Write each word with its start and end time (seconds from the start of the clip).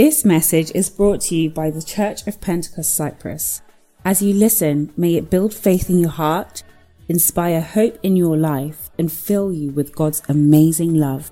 This 0.00 0.24
message 0.24 0.72
is 0.74 0.88
brought 0.88 1.20
to 1.28 1.36
you 1.36 1.50
by 1.50 1.70
the 1.70 1.82
Church 1.82 2.26
of 2.26 2.40
Pentecost 2.40 2.94
Cyprus. 2.94 3.60
As 4.02 4.22
you 4.22 4.32
listen, 4.32 4.94
may 4.96 5.16
it 5.16 5.28
build 5.28 5.52
faith 5.52 5.90
in 5.90 5.98
your 5.98 6.08
heart, 6.08 6.62
inspire 7.06 7.60
hope 7.60 7.98
in 8.02 8.16
your 8.16 8.34
life, 8.34 8.88
and 8.98 9.12
fill 9.12 9.52
you 9.52 9.72
with 9.72 9.94
God's 9.94 10.22
amazing 10.26 10.94
love. 10.94 11.30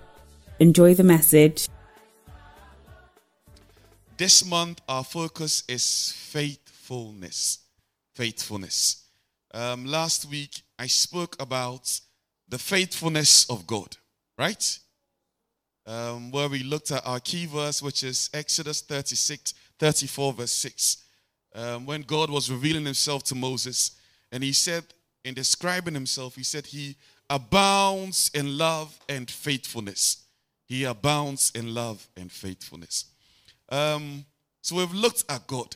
Enjoy 0.58 0.92
the 0.92 1.02
message. 1.02 1.66
This 4.18 4.44
month, 4.44 4.82
our 4.86 5.02
focus 5.02 5.64
is 5.66 6.12
faithfulness. 6.14 7.60
Faithfulness. 8.16 9.02
Um, 9.54 9.86
last 9.86 10.26
week, 10.26 10.60
I 10.78 10.88
spoke 10.88 11.40
about 11.40 12.00
the 12.46 12.58
faithfulness 12.58 13.48
of 13.48 13.66
God, 13.66 13.96
right? 14.36 14.78
Um, 15.88 16.30
where 16.30 16.48
we 16.48 16.62
looked 16.62 16.90
at 16.92 17.06
our 17.06 17.18
key 17.18 17.46
verse, 17.46 17.80
which 17.82 18.04
is 18.04 18.28
Exodus 18.34 18.82
36, 18.82 19.54
34, 19.78 20.32
verse 20.34 20.52
6. 20.52 20.98
Um, 21.54 21.86
when 21.86 22.02
God 22.02 22.28
was 22.28 22.50
revealing 22.50 22.84
himself 22.84 23.24
to 23.24 23.34
Moses, 23.34 23.92
and 24.30 24.44
he 24.44 24.52
said, 24.52 24.84
in 25.24 25.34
describing 25.34 25.94
himself, 25.94 26.36
he 26.36 26.42
said, 26.42 26.66
He 26.66 26.96
abounds 27.30 28.30
in 28.34 28.58
love 28.58 28.98
and 29.08 29.30
faithfulness. 29.30 30.24
He 30.66 30.84
abounds 30.84 31.52
in 31.54 31.74
love 31.74 32.06
and 32.16 32.30
faithfulness. 32.30 33.06
Um, 33.70 34.26
so 34.60 34.76
we've 34.76 34.92
looked 34.92 35.24
at 35.28 35.46
God. 35.46 35.74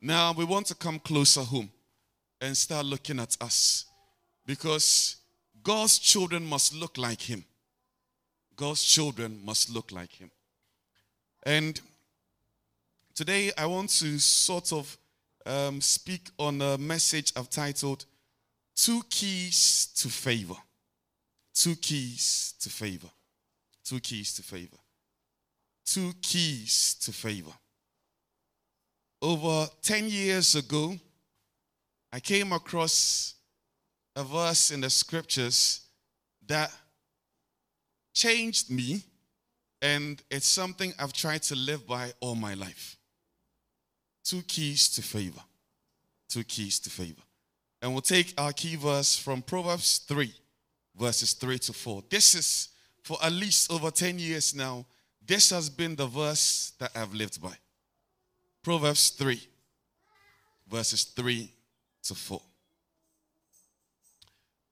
Now 0.00 0.32
we 0.32 0.44
want 0.44 0.66
to 0.66 0.74
come 0.74 0.98
closer 0.98 1.40
home 1.40 1.70
and 2.40 2.56
start 2.56 2.86
looking 2.86 3.18
at 3.18 3.36
us 3.40 3.86
because 4.46 5.16
God's 5.62 5.98
children 5.98 6.44
must 6.44 6.74
look 6.74 6.96
like 6.96 7.22
Him. 7.22 7.44
God's 8.60 8.84
children 8.84 9.40
must 9.42 9.70
look 9.70 9.90
like 9.90 10.12
Him. 10.12 10.30
And 11.44 11.80
today 13.14 13.50
I 13.56 13.64
want 13.64 13.88
to 14.00 14.18
sort 14.18 14.70
of 14.74 14.98
um, 15.46 15.80
speak 15.80 16.28
on 16.38 16.60
a 16.60 16.76
message 16.76 17.32
I've 17.34 17.48
titled 17.48 18.04
Two 18.76 19.00
Keys 19.08 19.88
to 19.96 20.08
Favor. 20.10 20.56
Two 21.54 21.74
Keys 21.74 22.52
to 22.60 22.68
Favor. 22.68 23.08
Two 23.82 23.98
Keys 23.98 24.34
to 24.34 24.42
Favor. 24.42 24.76
Two 25.86 26.12
Keys 26.20 26.96
to 27.00 27.12
Favor. 27.12 27.52
Over 29.22 29.70
10 29.80 30.06
years 30.10 30.54
ago, 30.54 30.98
I 32.12 32.20
came 32.20 32.52
across 32.52 33.36
a 34.14 34.22
verse 34.22 34.70
in 34.70 34.82
the 34.82 34.90
scriptures 34.90 35.80
that 36.46 36.70
changed 38.20 38.70
me, 38.70 39.02
and 39.80 40.22
it's 40.30 40.46
something 40.46 40.92
I've 40.98 41.12
tried 41.12 41.42
to 41.44 41.56
live 41.56 41.86
by 41.86 42.12
all 42.20 42.34
my 42.34 42.52
life. 42.52 42.98
Two 44.22 44.42
keys 44.42 44.90
to 44.90 45.02
favor. 45.02 45.40
Two 46.28 46.44
keys 46.44 46.78
to 46.80 46.90
favor. 46.90 47.22
And 47.80 47.92
we'll 47.92 48.02
take 48.02 48.34
our 48.36 48.52
key 48.52 48.76
verse 48.76 49.16
from 49.16 49.40
Proverbs 49.40 50.00
3, 50.06 50.30
verses 50.98 51.32
3 51.32 51.58
to 51.60 51.72
4. 51.72 52.04
This 52.10 52.34
is, 52.34 52.68
for 53.02 53.16
at 53.22 53.32
least 53.32 53.72
over 53.72 53.90
10 53.90 54.18
years 54.18 54.54
now, 54.54 54.84
this 55.26 55.48
has 55.50 55.70
been 55.70 55.96
the 55.96 56.06
verse 56.06 56.74
that 56.78 56.90
I've 56.94 57.14
lived 57.14 57.40
by. 57.40 57.54
Proverbs 58.62 59.10
3, 59.10 59.40
verses 60.68 61.04
3 61.04 61.50
to 62.02 62.14
4. 62.14 62.42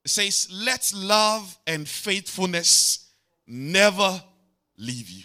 It 0.05 0.11
says, 0.11 0.49
Let 0.53 0.93
love 0.95 1.57
and 1.67 1.89
faithfulness 1.89 3.08
never 3.49 4.23
leave 4.77 5.11
you. 5.11 5.25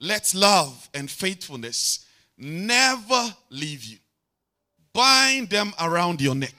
Let 0.00 0.34
love 0.34 0.88
and 0.94 1.10
faithfulness 1.10 2.06
never 2.38 3.34
leave 3.50 3.84
you. 3.84 3.98
Bind 4.92 5.48
them 5.50 5.72
around 5.80 6.20
your 6.20 6.34
neck. 6.34 6.54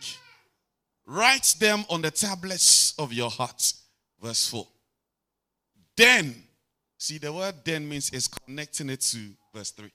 Write 1.05 1.55
them 1.59 1.83
on 1.89 2.01
the 2.01 2.11
tablets 2.11 2.93
of 2.97 3.11
your 3.11 3.29
heart. 3.29 3.73
Verse 4.21 4.47
4. 4.47 4.65
Then, 5.95 6.35
see, 6.97 7.17
the 7.17 7.31
word 7.31 7.55
then 7.63 7.87
means 7.87 8.09
is 8.11 8.27
connecting 8.27 8.89
it 8.89 9.01
to 9.01 9.17
verse 9.53 9.71
3. 9.71 9.91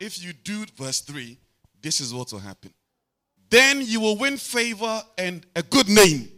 If 0.00 0.24
you 0.24 0.32
do 0.32 0.64
verse 0.76 1.00
3, 1.00 1.36
this 1.80 2.00
is 2.00 2.14
what 2.14 2.32
will 2.32 2.40
happen. 2.40 2.72
Then 3.50 3.82
you 3.82 4.00
will 4.00 4.16
win 4.16 4.38
favor 4.38 5.02
and 5.18 5.44
a 5.54 5.62
good 5.62 5.88
name 5.88 6.28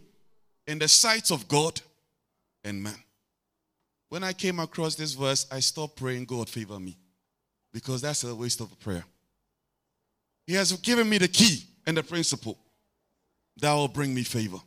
in 0.67 0.79
the 0.79 0.87
sight 0.87 1.31
of 1.31 1.47
God 1.47 1.79
and 2.65 2.83
man. 2.83 2.95
When 4.09 4.23
I 4.23 4.33
came 4.33 4.59
across 4.59 4.95
this 4.95 5.13
verse, 5.13 5.47
I 5.51 5.59
stopped 5.59 5.95
praying, 5.95 6.25
God, 6.25 6.49
favor 6.49 6.79
me. 6.79 6.97
Because 7.71 8.01
that's 8.01 8.23
a 8.23 8.35
waste 8.35 8.59
of 8.59 8.71
a 8.71 8.75
prayer. 8.75 9.05
He 10.47 10.53
has 10.55 10.71
given 10.73 11.07
me 11.07 11.17
the 11.17 11.27
key 11.27 11.63
and 11.85 11.95
the 11.95 12.03
principle 12.03 12.57
that 13.57 13.73
will 13.73 13.87
bring 13.87 14.13
me 14.13 14.23
favor. 14.23 14.59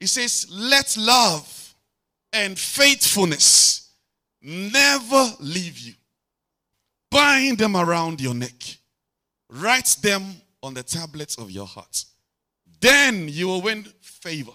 He 0.00 0.06
says, 0.06 0.46
Let 0.50 0.96
love 0.96 1.74
and 2.32 2.58
faithfulness 2.58 3.92
never 4.42 5.32
leave 5.40 5.78
you. 5.78 5.94
Bind 7.10 7.58
them 7.58 7.76
around 7.76 8.20
your 8.20 8.34
neck, 8.34 8.76
write 9.50 9.96
them 10.02 10.22
on 10.62 10.74
the 10.74 10.82
tablets 10.82 11.38
of 11.38 11.50
your 11.50 11.66
heart. 11.66 12.04
Then 12.80 13.28
you 13.28 13.48
will 13.48 13.62
win 13.62 13.84
favor. 14.00 14.52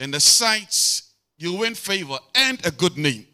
In 0.00 0.10
the 0.10 0.20
sights, 0.20 1.14
you 1.36 1.54
win 1.54 1.74
favor 1.74 2.18
and 2.34 2.64
a 2.66 2.70
good 2.70 2.96
name. 2.96 3.26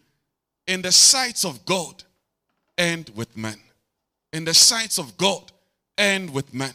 In 0.67 0.83
the 0.83 0.93
sights 0.93 1.45
of 1.45 1.65
God 1.65 2.03
and 2.79 3.09
with 3.15 3.37
men. 3.37 3.61
In 4.33 4.45
the 4.45 4.55
sights 4.55 4.99
of 4.99 5.17
God 5.17 5.53
and 5.99 6.31
with 6.31 6.53
men. 6.55 6.73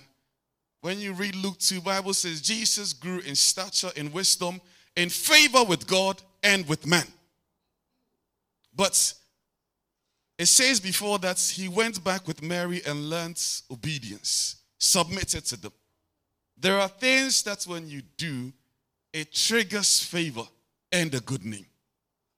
When 0.81 0.99
you 0.99 1.13
read 1.13 1.35
Luke 1.35 1.57
2, 1.59 1.81
Bible 1.81 2.13
says 2.13 2.41
Jesus 2.41 2.93
grew 2.93 3.19
in 3.19 3.35
stature, 3.35 3.91
in 3.95 4.11
wisdom, 4.11 4.61
in 4.95 5.09
favor 5.09 5.63
with 5.63 5.87
God 5.87 6.21
and 6.43 6.67
with 6.67 6.85
men. 6.85 7.05
But 8.75 9.13
it 10.37 10.45
says 10.45 10.79
before 10.79 11.19
that 11.19 11.37
he 11.37 11.67
went 11.67 12.01
back 12.03 12.27
with 12.27 12.41
Mary 12.41 12.81
and 12.85 13.09
learned 13.09 13.41
obedience, 13.69 14.55
submitted 14.77 15.43
to 15.45 15.57
them. 15.57 15.73
There 16.57 16.79
are 16.79 16.87
things 16.87 17.43
that 17.43 17.63
when 17.63 17.89
you 17.89 18.01
do, 18.17 18.53
it 19.13 19.33
triggers 19.33 19.99
favor 19.99 20.43
and 20.91 21.13
a 21.13 21.19
good 21.19 21.45
name. 21.45 21.65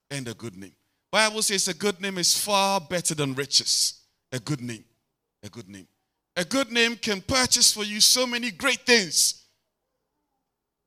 And 0.09 0.27
a 0.27 0.33
good 0.33 0.57
name. 0.57 0.73
Bible 1.11 1.41
says 1.41 1.67
a 1.67 1.73
good 1.73 2.01
name 2.01 2.17
is 2.17 2.37
far 2.37 2.79
better 2.79 3.15
than 3.15 3.33
riches. 3.33 4.01
A 4.31 4.39
good 4.39 4.61
name. 4.61 4.83
A 5.43 5.49
good 5.49 5.69
name. 5.69 5.87
A 6.35 6.45
good 6.45 6.71
name 6.71 6.95
can 6.95 7.21
purchase 7.21 7.73
for 7.73 7.83
you 7.83 7.99
so 7.99 8.25
many 8.25 8.51
great 8.51 8.85
things. 8.85 9.45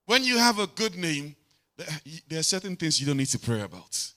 When 0.06 0.24
you 0.24 0.38
have 0.38 0.58
a 0.58 0.66
good 0.66 0.96
name, 0.96 1.34
there 2.28 2.38
are 2.38 2.44
certain 2.44 2.76
things 2.76 3.00
you 3.00 3.06
don't 3.06 3.16
need 3.16 3.28
to 3.28 3.38
pray 3.38 3.62
about. 3.62 4.12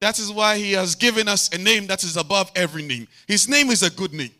That 0.00 0.18
is 0.18 0.30
why 0.30 0.58
he 0.58 0.72
has 0.72 0.94
given 0.94 1.28
us 1.28 1.52
a 1.52 1.58
name 1.58 1.86
that 1.86 2.04
is 2.04 2.16
above 2.16 2.50
every 2.54 2.82
name. 2.82 3.08
His 3.26 3.48
name 3.48 3.70
is 3.70 3.82
a 3.82 3.90
good 3.90 4.12
name. 4.12 4.32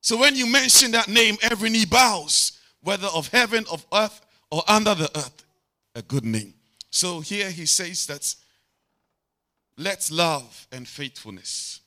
So 0.00 0.16
when 0.16 0.34
you 0.34 0.46
mention 0.46 0.92
that 0.92 1.08
name, 1.08 1.36
every 1.42 1.70
knee 1.70 1.84
bows, 1.84 2.58
whether 2.82 3.08
of 3.08 3.28
heaven, 3.28 3.64
of 3.70 3.84
earth, 3.92 4.20
or 4.50 4.62
under 4.68 4.94
the 4.94 5.10
earth 5.18 5.44
a 5.98 6.02
good 6.02 6.24
name. 6.24 6.54
So 6.90 7.20
here 7.20 7.50
he 7.50 7.66
says 7.66 8.06
that 8.06 8.34
let 9.76 10.08
love 10.10 10.66
and 10.72 10.86
faithfulness. 10.86 11.80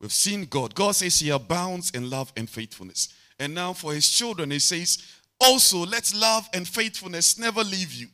We've 0.00 0.12
seen 0.12 0.44
God. 0.44 0.74
God 0.74 0.94
says 0.96 1.18
he 1.18 1.30
abounds 1.30 1.90
in 1.92 2.10
love 2.10 2.32
and 2.36 2.50
faithfulness. 2.50 3.08
And 3.38 3.54
now 3.54 3.72
for 3.72 3.94
his 3.94 4.08
children, 4.10 4.50
he 4.50 4.58
says, 4.58 4.98
also 5.40 5.86
let 5.86 6.12
love 6.14 6.48
and 6.52 6.66
faithfulness 6.66 7.38
never 7.38 7.62
leave 7.62 7.92
you. 7.92 8.08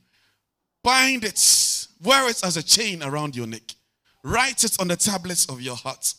Bind 0.83 1.25
it, 1.25 1.87
wear 2.03 2.29
it 2.29 2.45
as 2.45 2.59
a 2.59 2.63
chain 2.63 3.03
around 3.03 3.35
your 3.35 3.47
neck. 3.47 3.75
Write 4.23 4.65
it 4.65 4.79
on 4.79 4.89
the 4.89 4.97
tablets 4.97 5.47
of 5.47 5.61
your 5.61 5.77
heart. 5.77 6.15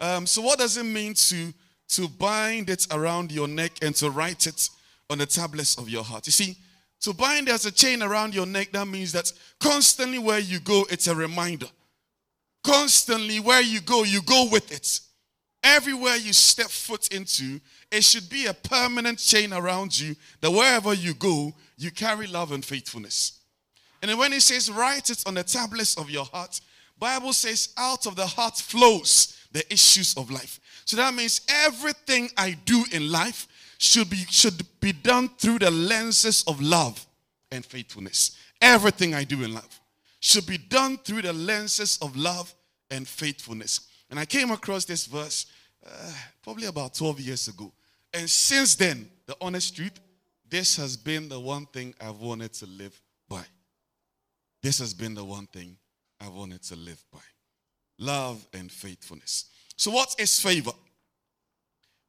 Um, 0.00 0.26
so, 0.26 0.40
what 0.40 0.58
does 0.58 0.76
it 0.76 0.84
mean 0.84 1.14
to, 1.14 1.52
to 1.88 2.08
bind 2.08 2.70
it 2.70 2.86
around 2.90 3.32
your 3.32 3.48
neck 3.48 3.72
and 3.82 3.94
to 3.96 4.10
write 4.10 4.46
it 4.46 4.68
on 5.10 5.18
the 5.18 5.26
tablets 5.26 5.76
of 5.76 5.88
your 5.90 6.04
heart? 6.04 6.26
You 6.26 6.32
see, 6.32 6.56
to 7.00 7.12
bind 7.12 7.48
as 7.48 7.64
a 7.64 7.72
chain 7.72 8.02
around 8.02 8.34
your 8.34 8.46
neck, 8.46 8.72
that 8.72 8.86
means 8.86 9.12
that 9.12 9.32
constantly 9.60 10.18
where 10.18 10.38
you 10.38 10.60
go, 10.60 10.84
it's 10.90 11.06
a 11.06 11.14
reminder. 11.14 11.68
Constantly 12.64 13.40
where 13.40 13.62
you 13.62 13.80
go, 13.80 14.02
you 14.04 14.20
go 14.22 14.48
with 14.50 14.72
it. 14.72 15.00
Everywhere 15.62 16.16
you 16.16 16.32
step 16.32 16.68
foot 16.68 17.08
into, 17.08 17.60
it 17.90 18.04
should 18.04 18.28
be 18.28 18.46
a 18.46 18.54
permanent 18.54 19.18
chain 19.18 19.52
around 19.52 19.98
you 19.98 20.14
that 20.40 20.50
wherever 20.50 20.92
you 20.92 21.14
go, 21.14 21.52
you 21.76 21.90
carry 21.90 22.26
love 22.26 22.52
and 22.52 22.64
faithfulness. 22.64 23.40
And 24.02 24.16
when 24.18 24.32
it 24.32 24.42
says, 24.42 24.70
write 24.70 25.10
it 25.10 25.24
on 25.26 25.34
the 25.34 25.42
tablets 25.42 25.96
of 25.96 26.10
your 26.10 26.24
heart, 26.24 26.60
Bible 26.98 27.32
says, 27.32 27.72
out 27.76 28.06
of 28.06 28.16
the 28.16 28.26
heart 28.26 28.56
flows 28.56 29.36
the 29.52 29.64
issues 29.72 30.16
of 30.16 30.30
life. 30.30 30.60
So 30.84 30.96
that 30.96 31.14
means 31.14 31.40
everything 31.48 32.30
I 32.36 32.56
do 32.64 32.84
in 32.92 33.10
life 33.10 33.46
should 33.78 34.10
be, 34.10 34.16
should 34.28 34.60
be 34.80 34.92
done 34.92 35.28
through 35.38 35.60
the 35.60 35.70
lenses 35.70 36.44
of 36.46 36.60
love 36.60 37.04
and 37.50 37.64
faithfulness. 37.64 38.36
Everything 38.60 39.14
I 39.14 39.24
do 39.24 39.42
in 39.42 39.54
life 39.54 39.80
should 40.20 40.46
be 40.46 40.58
done 40.58 40.98
through 40.98 41.22
the 41.22 41.32
lenses 41.32 41.98
of 42.02 42.16
love 42.16 42.52
and 42.90 43.06
faithfulness. 43.06 43.88
And 44.10 44.18
I 44.18 44.24
came 44.24 44.50
across 44.50 44.84
this 44.84 45.06
verse 45.06 45.46
uh, 45.86 46.12
probably 46.42 46.66
about 46.66 46.94
12 46.94 47.20
years 47.20 47.48
ago. 47.48 47.72
And 48.12 48.28
since 48.28 48.74
then, 48.74 49.08
the 49.26 49.36
honest 49.40 49.76
truth, 49.76 50.00
this 50.48 50.76
has 50.76 50.96
been 50.96 51.28
the 51.28 51.38
one 51.38 51.66
thing 51.66 51.94
I've 52.00 52.20
wanted 52.20 52.52
to 52.54 52.66
live 52.66 53.00
by. 53.28 53.44
This 54.62 54.78
has 54.80 54.92
been 54.92 55.14
the 55.14 55.24
one 55.24 55.46
thing 55.46 55.76
I've 56.20 56.32
wanted 56.32 56.62
to 56.64 56.76
live 56.76 57.02
by 57.12 57.20
love 57.98 58.46
and 58.54 58.70
faithfulness. 58.70 59.46
So, 59.76 59.90
what 59.90 60.14
is 60.18 60.40
favor? 60.40 60.72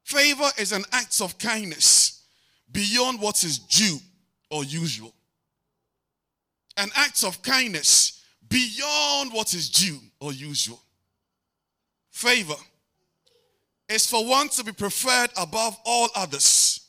Favor 0.10 0.50
is 0.58 0.72
an 0.72 0.84
act 0.92 1.22
of 1.22 1.38
kindness 1.38 2.24
beyond 2.72 3.22
what 3.22 3.44
is 3.44 3.60
due 3.60 4.00
or 4.50 4.64
usual. 4.64 5.14
An 6.78 6.90
act 6.96 7.24
of 7.24 7.44
kindness 7.44 8.24
beyond 8.50 9.32
what 9.32 9.54
is 9.54 9.70
due 9.70 10.00
or 10.20 10.34
usual. 10.34 10.82
Favor 12.10 12.56
is 13.88 14.10
for 14.10 14.26
one 14.26 14.50
to 14.50 14.64
be 14.64 14.72
preferred 14.72 15.30
above 15.38 15.78
all 15.86 16.10
others 16.16 16.88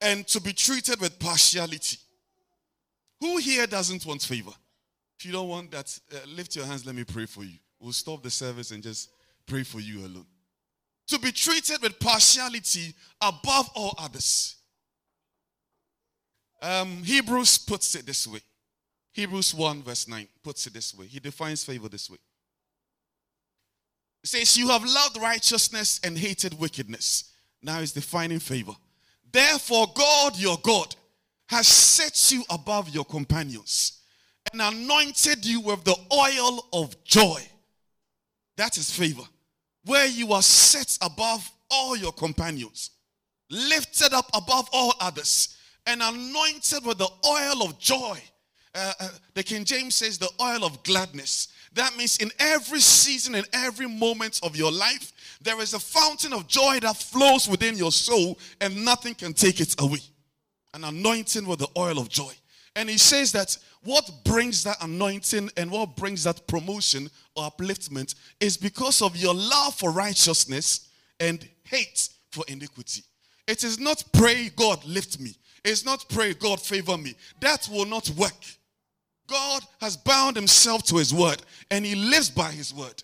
and 0.00 0.24
to 0.28 0.40
be 0.40 0.52
treated 0.52 1.00
with 1.00 1.18
partiality. 1.18 1.98
Who 3.18 3.38
here 3.38 3.66
doesn't 3.66 4.06
want 4.06 4.22
favor? 4.22 4.52
If 5.18 5.26
you 5.26 5.32
don't 5.32 5.48
want 5.48 5.72
that, 5.72 5.98
uh, 6.12 6.18
lift 6.28 6.54
your 6.54 6.64
hands, 6.64 6.86
let 6.86 6.94
me 6.94 7.02
pray 7.02 7.26
for 7.26 7.42
you. 7.42 7.58
We'll 7.80 7.92
stop 7.92 8.22
the 8.22 8.30
service 8.30 8.70
and 8.70 8.84
just 8.84 9.10
pray 9.46 9.64
for 9.64 9.80
you 9.80 10.06
alone. 10.06 10.26
To 11.10 11.18
be 11.18 11.32
treated 11.32 11.82
with 11.82 11.98
partiality 11.98 12.94
above 13.20 13.68
all 13.74 13.94
others. 13.98 14.56
Um, 16.62 17.02
Hebrews 17.02 17.58
puts 17.58 17.94
it 17.94 18.06
this 18.06 18.26
way. 18.26 18.40
Hebrews 19.12 19.54
1, 19.54 19.82
verse 19.82 20.06
9 20.06 20.28
puts 20.44 20.66
it 20.66 20.74
this 20.74 20.94
way. 20.94 21.06
He 21.06 21.18
defines 21.18 21.64
favor 21.64 21.88
this 21.88 22.08
way. 22.08 22.18
It 24.22 24.28
says, 24.28 24.56
You 24.56 24.68
have 24.68 24.84
loved 24.84 25.20
righteousness 25.20 26.00
and 26.04 26.16
hated 26.16 26.58
wickedness. 26.58 27.32
Now 27.62 27.80
he's 27.80 27.92
defining 27.92 28.38
favor. 28.38 28.72
Therefore, 29.32 29.88
God, 29.94 30.38
your 30.38 30.58
God, 30.62 30.94
has 31.48 31.66
set 31.66 32.30
you 32.30 32.44
above 32.50 32.88
your 32.90 33.04
companions 33.04 34.00
and 34.52 34.62
anointed 34.62 35.44
you 35.44 35.60
with 35.60 35.82
the 35.84 35.96
oil 36.12 36.66
of 36.72 37.02
joy. 37.02 37.42
That 38.56 38.76
is 38.76 38.90
favor. 38.90 39.24
Where 39.84 40.06
you 40.06 40.32
are 40.32 40.42
set 40.42 40.98
above 41.00 41.50
all 41.70 41.96
your 41.96 42.12
companions, 42.12 42.90
lifted 43.50 44.12
up 44.12 44.30
above 44.34 44.68
all 44.72 44.94
others, 45.00 45.56
and 45.86 46.02
anointed 46.02 46.84
with 46.84 46.98
the 46.98 47.08
oil 47.26 47.62
of 47.62 47.78
joy. 47.78 48.18
Uh, 48.74 48.92
uh, 49.00 49.08
the 49.34 49.42
King 49.42 49.64
James 49.64 49.96
says 49.96 50.18
the 50.18 50.30
oil 50.40 50.64
of 50.64 50.82
gladness. 50.84 51.48
That 51.72 51.96
means 51.96 52.18
in 52.18 52.30
every 52.38 52.80
season 52.80 53.34
and 53.34 53.46
every 53.52 53.88
moment 53.88 54.40
of 54.42 54.56
your 54.56 54.70
life, 54.70 55.12
there 55.40 55.60
is 55.60 55.74
a 55.74 55.78
fountain 55.78 56.32
of 56.32 56.46
joy 56.46 56.78
that 56.80 56.96
flows 56.96 57.48
within 57.48 57.76
your 57.76 57.92
soul, 57.92 58.38
and 58.60 58.84
nothing 58.84 59.14
can 59.14 59.32
take 59.32 59.60
it 59.60 59.74
away. 59.80 60.00
An 60.74 60.84
anointing 60.84 61.46
with 61.46 61.60
the 61.60 61.68
oil 61.76 61.98
of 61.98 62.08
joy. 62.08 62.32
And 62.76 62.88
he 62.88 62.98
says 62.98 63.32
that 63.32 63.56
what 63.82 64.10
brings 64.24 64.62
that 64.64 64.76
anointing 64.82 65.50
and 65.56 65.70
what 65.70 65.96
brings 65.96 66.24
that 66.24 66.46
promotion 66.46 67.10
or 67.34 67.50
upliftment 67.50 68.14
is 68.38 68.56
because 68.56 69.02
of 69.02 69.16
your 69.16 69.34
love 69.34 69.74
for 69.74 69.90
righteousness 69.90 70.88
and 71.18 71.46
hate 71.64 72.08
for 72.30 72.44
iniquity. 72.48 73.02
It 73.46 73.64
is 73.64 73.80
not 73.80 74.04
pray, 74.12 74.50
God, 74.54 74.84
lift 74.84 75.18
me. 75.18 75.34
It's 75.64 75.84
not 75.84 76.04
pray, 76.08 76.34
God, 76.34 76.60
favor 76.60 76.96
me. 76.96 77.14
That 77.40 77.68
will 77.70 77.86
not 77.86 78.08
work. 78.10 78.44
God 79.26 79.62
has 79.80 79.96
bound 79.96 80.36
himself 80.36 80.82
to 80.84 80.96
his 80.96 81.14
word 81.14 81.42
and 81.70 81.84
he 81.84 81.94
lives 81.94 82.30
by 82.30 82.50
his 82.50 82.74
word. 82.74 83.02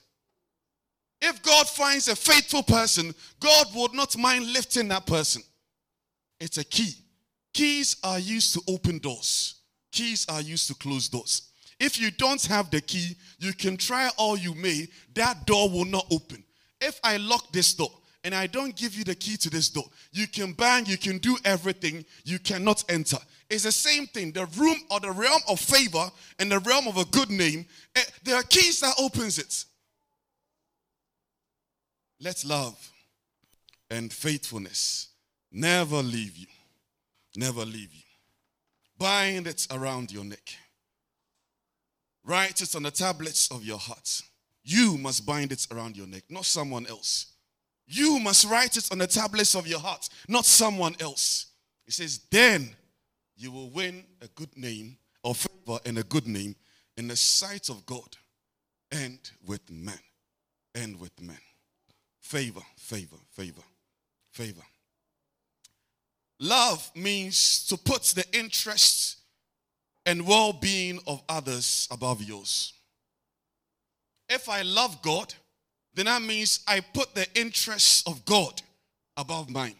If 1.21 1.43
God 1.43 1.69
finds 1.69 2.09
a 2.09 2.17
faithful 2.17 2.63
person, 2.63 3.15
God 3.41 3.67
would 3.75 3.95
not 3.95 4.17
mind 4.17 4.53
lifting 4.53 4.89
that 4.89 5.07
person. 5.07 5.43
It's 6.41 6.59
a 6.59 6.65
key. 6.65 6.93
Keys 7.55 7.97
are 8.05 8.19
used 8.19 8.53
to 8.55 8.61
open 8.69 8.99
doors, 8.99 9.56
keys 9.96 10.26
are 10.28 10.43
used 10.43 10.69
to 10.69 10.75
close 10.75 11.08
doors. 11.08 11.50
If 11.81 11.98
you 11.98 12.10
don't 12.10 12.44
have 12.46 12.70
the 12.70 12.81
key, 12.81 13.16
you 13.38 13.52
can 13.52 13.76
try 13.76 14.10
all 14.19 14.37
you 14.37 14.54
may, 14.54 14.88
that 15.14 15.46
door 15.46 15.70
will 15.70 15.87
not 15.87 16.06
open. 16.10 16.44
If 16.81 17.00
I 17.02 17.16
lock 17.16 17.50
this 17.52 17.72
door 17.75 17.90
and 18.22 18.34
I 18.34 18.46
don't 18.46 18.76
give 18.76 18.94
you 18.94 19.04
the 19.04 19.14
key 19.14 19.37
to 19.38 19.50
this 19.50 19.70
door, 19.70 19.84
you 20.12 20.26
can 20.26 20.52
bang, 20.52 20.84
you 20.87 20.98
can 20.98 21.19
do 21.19 21.37
everything, 21.44 22.04
you 22.25 22.38
cannot 22.38 22.84
enter. 22.90 23.19
It's 23.48 23.62
the 23.62 23.72
same 23.72 24.06
thing. 24.06 24.32
The 24.32 24.46
room 24.58 24.76
or 24.90 25.00
the 25.00 25.12
realm 25.12 25.40
of 25.48 25.60
favor 25.60 26.10
and 26.38 26.52
the 26.52 26.58
realm 26.60 26.88
of 26.88 26.98
a 26.98 27.04
good 27.06 27.31
name, 27.31 27.64
eh, 27.94 28.02
there 28.22 28.37
are 28.37 28.43
keys 28.43 28.81
that 28.81 28.94
opens 28.98 29.38
it. 29.38 29.64
Let 32.20 32.44
love 32.44 32.90
and 33.90 34.12
faithfulness 34.12 35.08
never 35.52 36.02
leave 36.02 36.37
you. 36.37 36.46
Never 37.37 37.64
leave 37.64 37.93
you. 37.93 38.06
Bind 38.98 39.46
it 39.46 39.66
around 39.70 40.10
your 40.10 40.25
neck. 40.25 40.54
Write 42.25 42.60
it 42.60 42.75
on 42.75 42.82
the 42.82 42.90
tablets 42.90 43.50
of 43.50 43.64
your 43.64 43.78
heart. 43.78 44.22
You 44.64 44.98
must 44.98 45.25
bind 45.25 45.52
it 45.52 45.66
around 45.70 45.96
your 45.96 46.06
neck, 46.06 46.25
not 46.28 46.44
someone 46.44 46.87
else. 46.87 47.32
You 47.87 48.19
must 48.19 48.46
write 48.46 48.76
it 48.76 48.88
on 48.90 48.98
the 48.98 49.06
tablets 49.06 49.54
of 49.54 49.66
your 49.66 49.78
heart, 49.78 50.08
not 50.28 50.44
someone 50.44 50.96
else. 50.98 51.46
It 51.87 51.93
says, 51.93 52.20
then 52.31 52.70
you 53.37 53.52
will 53.52 53.70
win 53.70 54.02
a 54.22 54.26
good 54.28 54.56
name 54.56 54.96
or 55.22 55.34
favor 55.34 55.78
and 55.84 55.98
a 55.98 56.02
good 56.02 56.26
name 56.26 56.56
in 56.96 57.06
the 57.06 57.16
sight 57.16 57.69
of 57.69 57.87
God 57.87 58.16
and 58.90 59.19
with 59.46 59.70
men. 59.70 59.98
And 60.75 61.00
with 61.00 61.19
men. 61.22 61.38
Favor, 62.20 62.60
favor, 62.76 63.16
favor, 63.31 63.62
favor. 64.32 64.62
Love 66.38 66.91
means 66.94 67.67
to 67.67 67.77
put 67.77 68.03
the 68.03 68.25
interests 68.33 69.17
and 70.05 70.27
well 70.27 70.53
being 70.53 71.00
of 71.06 71.23
others 71.29 71.88
above 71.91 72.23
yours. 72.23 72.73
If 74.29 74.49
I 74.49 74.62
love 74.62 75.03
God, 75.03 75.35
then 75.94 76.06
that 76.06 76.23
means 76.23 76.61
I 76.67 76.81
put 76.81 77.15
the 77.15 77.27
interests 77.35 78.06
of 78.06 78.25
God 78.25 78.61
above 79.17 79.50
mine. 79.50 79.77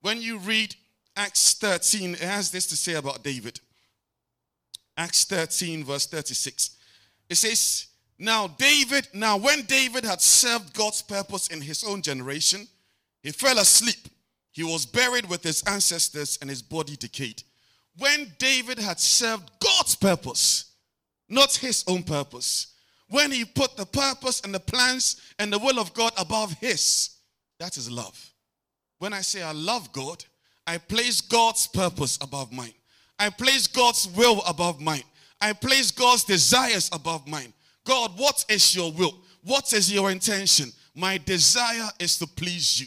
When 0.00 0.20
you 0.20 0.38
read 0.38 0.74
Acts 1.16 1.54
13, 1.54 2.14
it 2.14 2.20
has 2.20 2.50
this 2.50 2.66
to 2.68 2.76
say 2.76 2.94
about 2.94 3.22
David. 3.22 3.60
Acts 4.96 5.24
13, 5.24 5.84
verse 5.84 6.06
36. 6.06 6.76
It 7.28 7.36
says, 7.36 7.86
Now 8.18 8.46
David, 8.46 9.08
now 9.12 9.36
when 9.36 9.62
David 9.62 10.04
had 10.04 10.20
served 10.20 10.72
God's 10.72 11.02
purpose 11.02 11.48
in 11.48 11.60
his 11.60 11.84
own 11.84 12.02
generation, 12.02 12.66
he 13.22 13.30
fell 13.30 13.58
asleep. 13.58 14.08
He 14.54 14.62
was 14.62 14.86
buried 14.86 15.28
with 15.28 15.42
his 15.42 15.64
ancestors 15.64 16.38
and 16.40 16.48
his 16.48 16.62
body 16.62 16.94
decayed. 16.94 17.42
When 17.98 18.32
David 18.38 18.78
had 18.78 19.00
served 19.00 19.50
God's 19.58 19.96
purpose, 19.96 20.76
not 21.28 21.56
his 21.56 21.84
own 21.88 22.04
purpose, 22.04 22.68
when 23.08 23.32
he 23.32 23.44
put 23.44 23.76
the 23.76 23.84
purpose 23.84 24.40
and 24.42 24.54
the 24.54 24.60
plans 24.60 25.20
and 25.40 25.52
the 25.52 25.58
will 25.58 25.80
of 25.80 25.92
God 25.92 26.12
above 26.16 26.52
his, 26.54 27.16
that 27.58 27.76
is 27.76 27.90
love. 27.90 28.32
When 28.98 29.12
I 29.12 29.22
say 29.22 29.42
I 29.42 29.50
love 29.50 29.92
God, 29.92 30.24
I 30.68 30.78
place 30.78 31.20
God's 31.20 31.66
purpose 31.66 32.16
above 32.20 32.52
mine. 32.52 32.74
I 33.18 33.30
place 33.30 33.66
God's 33.66 34.08
will 34.16 34.40
above 34.46 34.80
mine. 34.80 35.02
I 35.40 35.52
place 35.52 35.90
God's 35.90 36.22
desires 36.22 36.88
above 36.92 37.26
mine. 37.26 37.52
God, 37.84 38.12
what 38.16 38.44
is 38.48 38.74
your 38.74 38.92
will? 38.92 39.18
What 39.42 39.72
is 39.72 39.92
your 39.92 40.12
intention? 40.12 40.70
My 40.94 41.18
desire 41.18 41.90
is 41.98 42.18
to 42.18 42.26
please 42.28 42.80
you. 42.80 42.86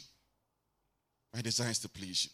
My 1.38 1.44
desire 1.44 1.70
is 1.70 1.78
to 1.80 1.90
please 1.90 2.26
you. 2.26 2.32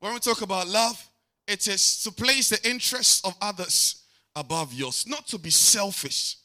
When 0.00 0.14
we 0.14 0.18
talk 0.18 0.40
about 0.40 0.66
love, 0.66 1.06
it 1.46 1.68
is 1.68 2.02
to 2.04 2.10
place 2.10 2.48
the 2.48 2.66
interests 2.66 3.22
of 3.26 3.34
others 3.42 4.06
above 4.34 4.72
yours, 4.72 5.04
not 5.06 5.26
to 5.26 5.38
be 5.38 5.50
selfish. 5.50 6.38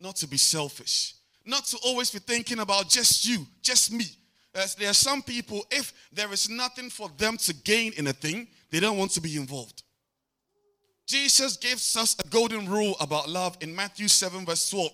Not 0.00 0.16
to 0.16 0.26
be 0.26 0.38
selfish. 0.38 1.16
Not 1.44 1.66
to 1.66 1.78
always 1.84 2.10
be 2.10 2.20
thinking 2.20 2.58
about 2.60 2.88
just 2.88 3.28
you, 3.28 3.46
just 3.60 3.92
me. 3.92 4.06
As 4.54 4.76
there 4.76 4.88
are 4.88 4.94
some 4.94 5.20
people, 5.20 5.66
if 5.70 5.92
there 6.10 6.32
is 6.32 6.48
nothing 6.48 6.88
for 6.88 7.10
them 7.18 7.36
to 7.36 7.52
gain 7.52 7.92
in 7.98 8.06
a 8.06 8.14
thing, 8.14 8.48
they 8.70 8.80
don't 8.80 8.96
want 8.96 9.10
to 9.10 9.20
be 9.20 9.36
involved. 9.36 9.82
Jesus 11.06 11.58
gives 11.58 11.98
us 11.98 12.16
a 12.24 12.26
golden 12.28 12.66
rule 12.66 12.96
about 12.98 13.28
love 13.28 13.58
in 13.60 13.76
Matthew 13.76 14.08
7, 14.08 14.46
verse 14.46 14.70
12. 14.70 14.90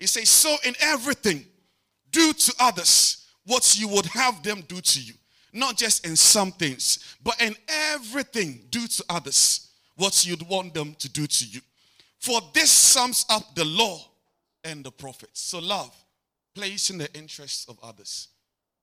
He 0.00 0.08
says, 0.08 0.28
So 0.28 0.56
in 0.64 0.74
everything, 0.80 1.46
do 2.10 2.32
to 2.32 2.54
others 2.58 3.28
what 3.46 3.78
you 3.78 3.86
would 3.86 4.06
have 4.06 4.42
them 4.42 4.64
do 4.66 4.80
to 4.80 5.00
you. 5.00 5.14
Not 5.52 5.76
just 5.76 6.06
in 6.06 6.16
some 6.16 6.52
things, 6.52 7.16
but 7.22 7.40
in 7.40 7.54
everything, 7.68 8.60
do 8.70 8.86
to 8.86 9.04
others 9.08 9.68
what 9.96 10.24
you'd 10.26 10.48
want 10.48 10.74
them 10.74 10.94
to 10.98 11.08
do 11.08 11.26
to 11.26 11.46
you. 11.46 11.60
For 12.18 12.40
this 12.54 12.70
sums 12.70 13.26
up 13.28 13.54
the 13.54 13.64
law 13.64 14.00
and 14.64 14.84
the 14.84 14.90
prophets. 14.90 15.40
So, 15.40 15.58
love, 15.58 15.94
placing 16.54 16.98
the 16.98 17.12
interests 17.14 17.66
of 17.68 17.78
others 17.82 18.28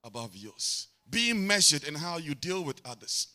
above 0.04 0.36
yours. 0.36 0.88
Being 1.08 1.46
measured 1.46 1.84
in 1.84 1.94
how 1.94 2.18
you 2.18 2.34
deal 2.34 2.62
with 2.62 2.80
others. 2.84 3.28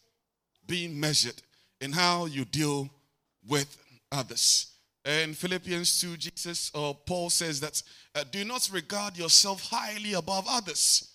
Being 0.65 1.00
measured 1.00 1.42
in 1.82 1.92
how 1.92 2.25
you 2.25 2.46
deal 2.46 2.89
with 3.48 3.77
others. 4.12 4.68
In 5.04 5.34
Philippians 5.34 6.01
2, 6.01 6.18
Jesus 6.18 6.72
or 6.74 6.96
Paul 6.96 7.30
says 7.30 7.60
that 7.60 7.82
uh, 8.15 8.24
do 8.32 8.44
not 8.44 8.70
regard 8.72 9.18
yourself 9.18 9.70
highly 9.70 10.13
above 10.13 10.46
others. 10.50 11.14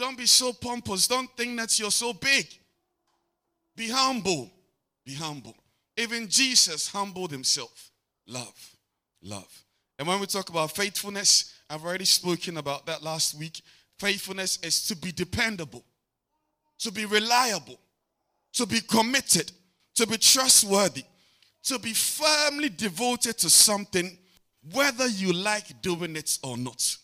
Don't 0.00 0.16
be 0.16 0.26
so 0.26 0.54
pompous. 0.54 1.06
Don't 1.06 1.30
think 1.36 1.58
that 1.58 1.78
you're 1.78 1.90
so 1.90 2.14
big. 2.14 2.46
Be 3.76 3.90
humble. 3.90 4.50
Be 5.04 5.12
humble. 5.14 5.54
Even 5.96 6.26
Jesus 6.26 6.88
humbled 6.88 7.30
himself. 7.30 7.90
Love. 8.26 8.76
Love. 9.22 9.64
And 9.98 10.08
when 10.08 10.18
we 10.18 10.26
talk 10.26 10.48
about 10.48 10.74
faithfulness, 10.74 11.54
I've 11.68 11.84
already 11.84 12.06
spoken 12.06 12.56
about 12.56 12.86
that 12.86 13.02
last 13.02 13.38
week. 13.38 13.60
Faithfulness 13.98 14.58
is 14.62 14.86
to 14.86 14.96
be 14.96 15.12
dependable, 15.12 15.84
to 16.78 16.90
be 16.90 17.04
reliable, 17.04 17.78
to 18.54 18.64
be 18.64 18.80
committed, 18.80 19.52
to 19.96 20.06
be 20.06 20.16
trustworthy, 20.16 21.04
to 21.64 21.78
be 21.78 21.92
firmly 21.92 22.70
devoted 22.70 23.36
to 23.36 23.50
something, 23.50 24.16
whether 24.72 25.06
you 25.06 25.34
like 25.34 25.82
doing 25.82 26.16
it 26.16 26.38
or 26.42 26.56
not. 26.56 26.96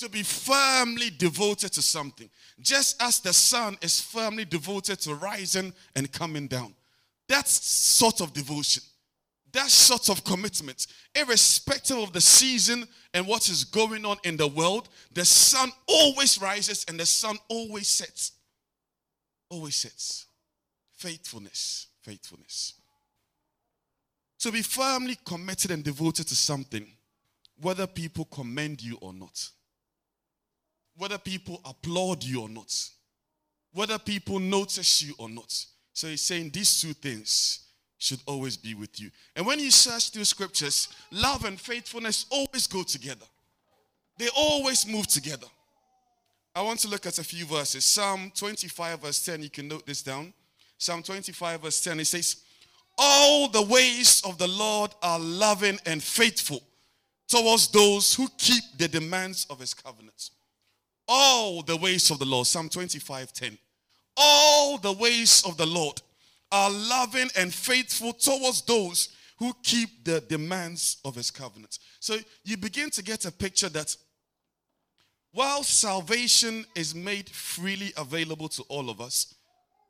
To 0.00 0.08
be 0.08 0.22
firmly 0.22 1.10
devoted 1.10 1.72
to 1.72 1.82
something, 1.82 2.28
just 2.60 3.00
as 3.02 3.20
the 3.20 3.32
sun 3.32 3.78
is 3.80 4.00
firmly 4.00 4.44
devoted 4.44 4.98
to 5.00 5.14
rising 5.14 5.72
and 5.94 6.10
coming 6.10 6.46
down. 6.46 6.74
That 7.28 7.46
sort 7.46 8.20
of 8.20 8.32
devotion 8.32 8.82
that 9.52 9.70
sort 9.70 10.08
of 10.08 10.24
commitment, 10.24 10.86
irrespective 11.14 11.98
of 11.98 12.12
the 12.12 12.20
season 12.20 12.86
and 13.14 13.26
what 13.26 13.48
is 13.48 13.64
going 13.64 14.04
on 14.04 14.16
in 14.24 14.36
the 14.36 14.46
world, 14.46 14.88
the 15.12 15.24
sun 15.24 15.70
always 15.86 16.40
rises 16.40 16.84
and 16.88 16.98
the 16.98 17.06
sun 17.06 17.36
always 17.48 17.88
sets. 17.88 18.32
Always 19.48 19.76
sets. 19.76 20.26
Faithfulness. 20.92 21.88
Faithfulness. 22.02 22.74
To 24.40 24.52
be 24.52 24.62
firmly 24.62 25.18
committed 25.24 25.70
and 25.70 25.82
devoted 25.82 26.28
to 26.28 26.36
something, 26.36 26.86
whether 27.60 27.86
people 27.86 28.26
commend 28.26 28.82
you 28.82 28.96
or 29.00 29.12
not, 29.12 29.50
whether 31.00 31.16
people 31.16 31.62
applaud 31.64 32.22
you 32.22 32.42
or 32.42 32.48
not, 32.50 32.70
whether 33.72 33.98
people 33.98 34.38
notice 34.38 35.00
you 35.00 35.14
or 35.16 35.30
not. 35.30 35.64
So 35.94 36.08
he's 36.08 36.20
saying 36.20 36.50
these 36.50 36.78
two 36.78 36.92
things 36.92 37.60
should 37.96 38.20
always 38.26 38.58
be 38.58 38.74
with 38.74 39.00
you. 39.00 39.10
And 39.34 39.46
when 39.46 39.58
you 39.60 39.70
search 39.70 40.10
through 40.10 40.24
scriptures, 40.24 40.88
love 41.10 41.46
and 41.46 41.58
faithfulness 41.58 42.26
always 42.30 42.66
go 42.66 42.82
together, 42.82 43.24
they 44.18 44.28
always 44.36 44.86
move 44.86 45.06
together. 45.06 45.46
I 46.54 46.60
want 46.60 46.80
to 46.80 46.88
look 46.88 47.06
at 47.06 47.18
a 47.18 47.24
few 47.24 47.46
verses. 47.46 47.86
Psalm 47.86 48.30
25, 48.34 49.00
verse 49.00 49.24
10, 49.24 49.42
you 49.42 49.48
can 49.48 49.68
note 49.68 49.86
this 49.86 50.02
down. 50.02 50.34
Psalm 50.76 51.02
25, 51.02 51.62
verse 51.62 51.80
10, 51.80 52.00
it 52.00 52.04
says, 52.04 52.42
All 52.98 53.48
the 53.48 53.62
ways 53.62 54.20
of 54.26 54.36
the 54.36 54.48
Lord 54.48 54.90
are 55.02 55.18
loving 55.18 55.78
and 55.86 56.02
faithful 56.02 56.60
towards 57.26 57.68
those 57.68 58.14
who 58.14 58.28
keep 58.36 58.64
the 58.76 58.88
demands 58.88 59.46
of 59.48 59.60
his 59.60 59.72
covenants. 59.72 60.32
All 61.12 61.62
the 61.62 61.76
ways 61.76 62.08
of 62.12 62.20
the 62.20 62.24
Lord. 62.24 62.46
Psalm 62.46 62.68
25, 62.68 63.32
10. 63.32 63.58
All 64.16 64.78
the 64.78 64.92
ways 64.92 65.42
of 65.44 65.56
the 65.56 65.66
Lord 65.66 66.00
are 66.52 66.70
loving 66.70 67.28
and 67.36 67.52
faithful 67.52 68.12
towards 68.12 68.62
those 68.62 69.08
who 69.40 69.52
keep 69.64 70.04
the 70.04 70.20
demands 70.20 70.98
of 71.04 71.16
his 71.16 71.32
covenant. 71.32 71.80
So 71.98 72.16
you 72.44 72.56
begin 72.56 72.90
to 72.90 73.02
get 73.02 73.24
a 73.24 73.32
picture 73.32 73.68
that 73.70 73.96
while 75.32 75.64
salvation 75.64 76.64
is 76.76 76.94
made 76.94 77.28
freely 77.28 77.92
available 77.96 78.48
to 78.50 78.62
all 78.68 78.88
of 78.88 79.00
us, 79.00 79.34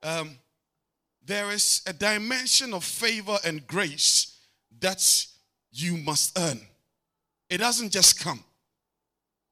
um, 0.03 0.39
there 1.23 1.51
is 1.51 1.83
a 1.87 1.93
dimension 1.93 2.73
of 2.73 2.83
favor 2.83 3.37
and 3.45 3.67
grace 3.67 4.39
that 4.81 5.27
you 5.71 5.99
must 5.99 6.39
earn. 6.39 6.61
It 7.51 7.59
doesn't 7.59 7.91
just 7.91 8.19
come. 8.19 8.43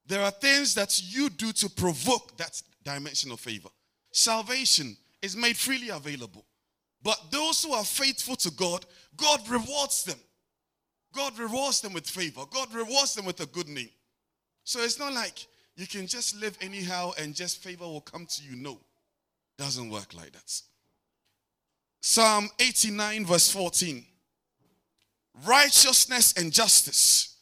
There 0.09 0.23
are 0.23 0.31
things 0.31 0.73
that 0.73 0.99
you 1.03 1.29
do 1.29 1.51
to 1.53 1.69
provoke 1.69 2.35
that 2.37 2.59
dimension 2.83 3.31
of 3.31 3.39
favor. 3.39 3.69
Salvation 4.11 4.97
is 5.21 5.37
made 5.37 5.55
freely 5.55 5.89
available. 5.89 6.43
But 7.03 7.29
those 7.29 7.63
who 7.63 7.73
are 7.73 7.85
faithful 7.85 8.35
to 8.37 8.49
God, 8.51 8.87
God 9.15 9.47
rewards 9.47 10.03
them. 10.03 10.17
God 11.13 11.37
rewards 11.37 11.81
them 11.81 11.93
with 11.93 12.09
favor. 12.09 12.41
God 12.51 12.73
rewards 12.73 13.13
them 13.13 13.25
with 13.25 13.39
a 13.41 13.45
good 13.45 13.69
name. 13.69 13.89
So 14.63 14.81
it's 14.81 14.97
not 14.97 15.13
like 15.13 15.45
you 15.75 15.85
can 15.85 16.07
just 16.07 16.41
live 16.41 16.57
anyhow 16.59 17.11
and 17.19 17.35
just 17.35 17.61
favor 17.61 17.85
will 17.85 18.01
come 18.01 18.25
to 18.25 18.43
you. 18.43 18.55
No, 18.55 18.79
doesn't 19.59 19.91
work 19.91 20.15
like 20.15 20.31
that. 20.31 20.61
Psalm 22.01 22.49
89, 22.59 23.27
verse 23.27 23.51
14. 23.51 24.03
Righteousness 25.45 26.33
and 26.33 26.51
justice 26.51 27.38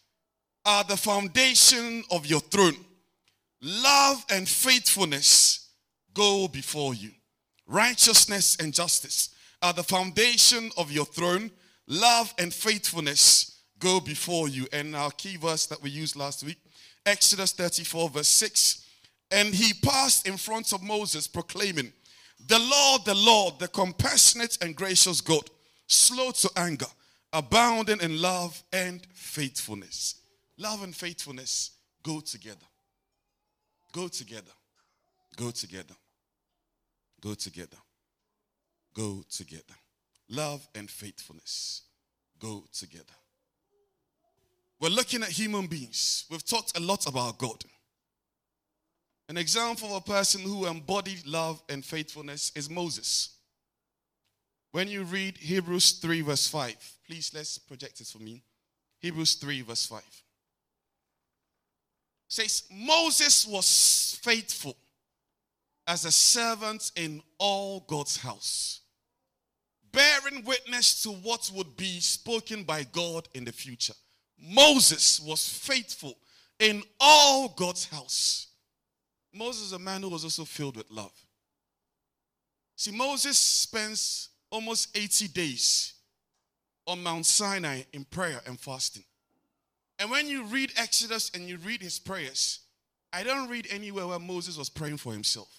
are 0.67 0.83
the 0.83 0.97
foundation 0.97 2.03
of 2.11 2.25
your 2.25 2.41
throne. 2.41 2.75
Love 3.61 4.23
and 4.29 4.47
faithfulness 4.47 5.69
go 6.13 6.49
before 6.49 6.93
you. 6.93 7.09
Righteousness 7.65 8.57
and 8.59 8.73
justice 8.73 9.29
are 9.61 9.71
the 9.71 9.83
foundation 9.83 10.69
of 10.77 10.91
your 10.91 11.05
throne. 11.05 11.51
Love 11.87 12.33
and 12.37 12.53
faithfulness 12.53 13.61
go 13.79 14.01
before 14.01 14.49
you. 14.49 14.67
And 14.73 14.93
our 14.93 15.11
key 15.11 15.37
verse 15.37 15.67
that 15.67 15.81
we 15.81 15.89
used 15.89 16.17
last 16.17 16.43
week, 16.43 16.57
Exodus 17.05 17.53
34, 17.53 18.09
verse 18.09 18.27
6. 18.27 18.85
And 19.31 19.55
he 19.55 19.73
passed 19.73 20.27
in 20.27 20.35
front 20.35 20.73
of 20.73 20.83
Moses, 20.83 21.27
proclaiming, 21.27 21.93
The 22.45 22.59
Lord, 22.59 23.05
the 23.05 23.15
Lord, 23.15 23.57
the 23.59 23.69
compassionate 23.69 24.57
and 24.61 24.75
gracious 24.75 25.21
God, 25.21 25.49
slow 25.87 26.31
to 26.31 26.49
anger, 26.57 26.87
abounding 27.31 28.01
in 28.01 28.21
love 28.21 28.61
and 28.73 29.05
faithfulness. 29.13 30.15
Love 30.57 30.83
and 30.83 30.95
faithfulness 30.95 31.71
go 32.03 32.19
together. 32.19 32.65
Go 33.91 34.07
together. 34.07 34.51
Go 35.35 35.51
together. 35.51 35.95
Go 37.21 37.33
together 37.33 37.77
go 38.97 39.23
together. 39.29 39.75
Love 40.29 40.67
and 40.75 40.89
faithfulness 40.89 41.83
go 42.39 42.63
together. 42.73 43.13
We're 44.81 44.89
looking 44.89 45.23
at 45.23 45.29
human 45.29 45.67
beings. 45.67 46.25
We've 46.29 46.45
talked 46.45 46.77
a 46.77 46.81
lot 46.81 47.07
about 47.07 47.37
God. 47.37 47.63
An 49.29 49.37
example 49.37 49.95
of 49.95 50.03
a 50.03 50.11
person 50.11 50.41
who 50.41 50.65
embodied 50.65 51.25
love 51.25 51.61
and 51.69 51.85
faithfulness 51.85 52.51
is 52.55 52.69
Moses. 52.69 53.35
When 54.71 54.87
you 54.87 55.03
read 55.03 55.37
Hebrews 55.37 55.93
3, 55.93 56.21
verse 56.21 56.47
5, 56.47 56.75
please 57.05 57.31
let's 57.33 57.57
project 57.57 58.01
it 58.01 58.07
for 58.07 58.19
me. 58.19 58.43
Hebrews 58.99 59.35
3, 59.35 59.61
verse 59.61 59.85
5 59.85 60.01
says, 62.27 62.63
Moses 62.71 63.45
was 63.47 64.19
faithful 64.21 64.75
as 65.85 66.05
a 66.05 66.11
servant 66.11 66.91
in 66.95 67.21
all 67.37 67.85
God's 67.87 68.17
house 68.17 68.81
bearing 69.97 70.43
witness 70.45 71.01
to 71.03 71.09
what 71.09 71.49
would 71.55 71.75
be 71.75 71.99
spoken 71.99 72.63
by 72.63 72.83
God 72.83 73.27
in 73.33 73.43
the 73.43 73.51
future. 73.51 73.93
Moses 74.39 75.19
was 75.19 75.49
faithful 75.49 76.15
in 76.59 76.83
all 76.99 77.49
God's 77.49 77.85
house. 77.85 78.47
Moses 79.33 79.67
is 79.67 79.73
a 79.73 79.79
man 79.79 80.01
who 80.01 80.09
was 80.09 80.23
also 80.23 80.45
filled 80.45 80.77
with 80.77 80.89
love. 80.91 81.13
See, 82.75 82.91
Moses 82.91 83.37
spends 83.39 84.29
almost 84.51 84.95
80 84.95 85.29
days 85.29 85.93
on 86.85 87.01
Mount 87.01 87.25
Sinai 87.25 87.81
in 87.91 88.05
prayer 88.05 88.39
and 88.45 88.59
fasting. 88.59 89.03
And 89.99 90.11
when 90.11 90.27
you 90.27 90.43
read 90.45 90.73
Exodus 90.77 91.31
and 91.33 91.47
you 91.47 91.57
read 91.57 91.81
his 91.81 91.97
prayers, 91.99 92.59
I 93.11 93.23
don't 93.23 93.49
read 93.49 93.67
anywhere 93.71 94.07
where 94.07 94.19
Moses 94.19 94.57
was 94.57 94.69
praying 94.69 94.97
for 94.97 95.11
himself. 95.11 95.49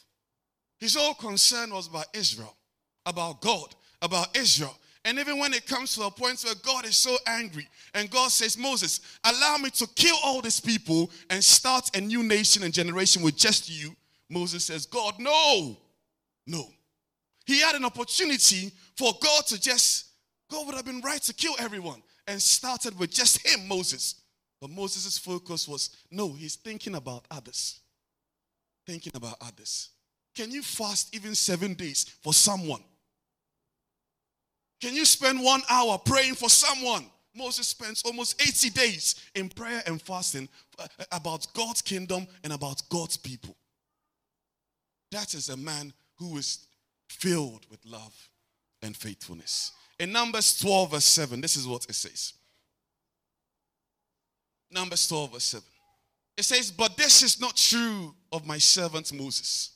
His 0.78 0.94
whole 0.94 1.14
concern 1.14 1.72
was 1.72 1.88
about 1.88 2.06
Israel, 2.14 2.56
about 3.04 3.40
God, 3.40 3.74
about 4.00 4.36
Israel. 4.36 4.76
And 5.04 5.18
even 5.18 5.38
when 5.38 5.54
it 5.54 5.66
comes 5.66 5.94
to 5.94 6.02
a 6.02 6.10
point 6.10 6.42
where 6.42 6.54
God 6.62 6.84
is 6.84 6.96
so 6.96 7.16
angry 7.26 7.66
and 7.94 8.10
God 8.10 8.30
says, 8.30 8.58
Moses, 8.58 9.00
allow 9.24 9.56
me 9.56 9.70
to 9.70 9.86
kill 9.96 10.16
all 10.22 10.40
these 10.40 10.60
people 10.60 11.10
and 11.30 11.42
start 11.42 11.96
a 11.96 12.00
new 12.00 12.22
nation 12.22 12.62
and 12.62 12.74
generation 12.74 13.22
with 13.22 13.36
just 13.36 13.70
you, 13.70 13.96
Moses 14.28 14.66
says, 14.66 14.86
God, 14.86 15.14
no, 15.18 15.78
no. 16.46 16.68
He 17.46 17.60
had 17.60 17.74
an 17.74 17.84
opportunity 17.84 18.70
for 18.96 19.12
God 19.22 19.46
to 19.46 19.60
just, 19.60 20.08
God 20.50 20.66
would 20.66 20.76
have 20.76 20.84
been 20.84 21.00
right 21.00 21.22
to 21.22 21.32
kill 21.32 21.54
everyone 21.58 22.02
and 22.26 22.40
started 22.40 22.98
with 22.98 23.10
just 23.10 23.44
him, 23.46 23.66
Moses. 23.66 24.16
But 24.60 24.70
Moses' 24.70 25.18
focus 25.18 25.68
was, 25.68 25.90
no, 26.10 26.32
he's 26.32 26.56
thinking 26.56 26.94
about 26.94 27.24
others. 27.30 27.80
Thinking 28.86 29.12
about 29.14 29.36
others. 29.40 29.90
Can 30.34 30.50
you 30.50 30.62
fast 30.62 31.14
even 31.14 31.34
seven 31.34 31.74
days 31.74 32.04
for 32.22 32.32
someone? 32.32 32.82
Can 34.80 34.94
you 34.94 35.04
spend 35.04 35.42
one 35.42 35.62
hour 35.70 35.98
praying 35.98 36.34
for 36.34 36.48
someone? 36.48 37.06
Moses 37.34 37.68
spends 37.68 38.02
almost 38.02 38.40
80 38.40 38.70
days 38.70 39.14
in 39.34 39.48
prayer 39.48 39.82
and 39.86 40.00
fasting 40.00 40.48
uh, 40.78 40.86
about 41.12 41.46
God's 41.54 41.82
kingdom 41.82 42.26
and 42.42 42.52
about 42.52 42.82
God's 42.88 43.16
people. 43.16 43.56
That 45.12 45.34
is 45.34 45.48
a 45.48 45.56
man 45.56 45.92
who 46.16 46.36
is 46.36 46.66
filled 47.08 47.66
with 47.70 47.84
love 47.84 48.28
and 48.82 48.96
faithfulness. 48.96 49.72
In 49.98 50.12
Numbers 50.12 50.58
12, 50.58 50.90
verse 50.92 51.04
7, 51.04 51.40
this 51.40 51.56
is 51.56 51.66
what 51.66 51.84
it 51.86 51.94
says. 51.94 52.34
Numbers 54.70 55.06
12, 55.08 55.32
verse 55.32 55.44
7. 55.44 55.66
It 56.36 56.44
says, 56.44 56.70
But 56.70 56.96
this 56.96 57.22
is 57.22 57.40
not 57.40 57.56
true 57.56 58.14
of 58.32 58.46
my 58.46 58.58
servant 58.58 59.12
Moses. 59.12 59.72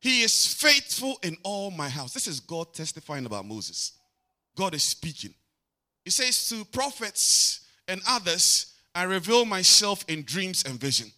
He 0.00 0.22
is 0.22 0.52
faithful 0.52 1.18
in 1.22 1.36
all 1.42 1.70
my 1.70 1.88
house. 1.88 2.12
This 2.12 2.26
is 2.26 2.40
God 2.40 2.74
testifying 2.74 3.26
about 3.26 3.46
Moses. 3.46 3.92
God 4.56 4.74
is 4.74 4.82
speaking. 4.82 5.34
He 6.04 6.10
says 6.10 6.48
to 6.48 6.64
prophets 6.66 7.66
and 7.88 8.00
others, 8.06 8.74
I 8.94 9.04
reveal 9.04 9.44
myself 9.44 10.04
in 10.08 10.22
dreams 10.24 10.64
and 10.64 10.78
vision. 10.78 11.10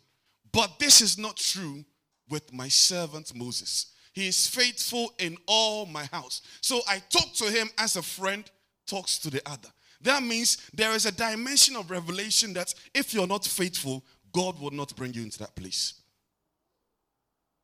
But 0.52 0.78
this 0.78 1.00
is 1.00 1.18
not 1.18 1.36
true 1.36 1.84
with 2.28 2.52
my 2.52 2.68
servant 2.68 3.34
Moses. 3.34 3.92
He 4.12 4.28
is 4.28 4.46
faithful 4.46 5.12
in 5.18 5.36
all 5.46 5.84
my 5.84 6.04
house. 6.04 6.40
So 6.62 6.80
I 6.88 7.02
talk 7.10 7.34
to 7.34 7.50
him 7.50 7.68
as 7.78 7.96
a 7.96 8.02
friend 8.02 8.48
talks 8.86 9.18
to 9.18 9.30
the 9.30 9.42
other. 9.46 9.68
That 10.02 10.22
means 10.22 10.58
there 10.74 10.92
is 10.92 11.06
a 11.06 11.12
dimension 11.12 11.76
of 11.76 11.90
revelation 11.90 12.52
that 12.54 12.74
if 12.94 13.14
you're 13.14 13.26
not 13.26 13.44
faithful, 13.44 14.04
God 14.32 14.60
will 14.60 14.70
not 14.70 14.94
bring 14.96 15.14
you 15.14 15.22
into 15.22 15.38
that 15.38 15.54
place. 15.54 15.94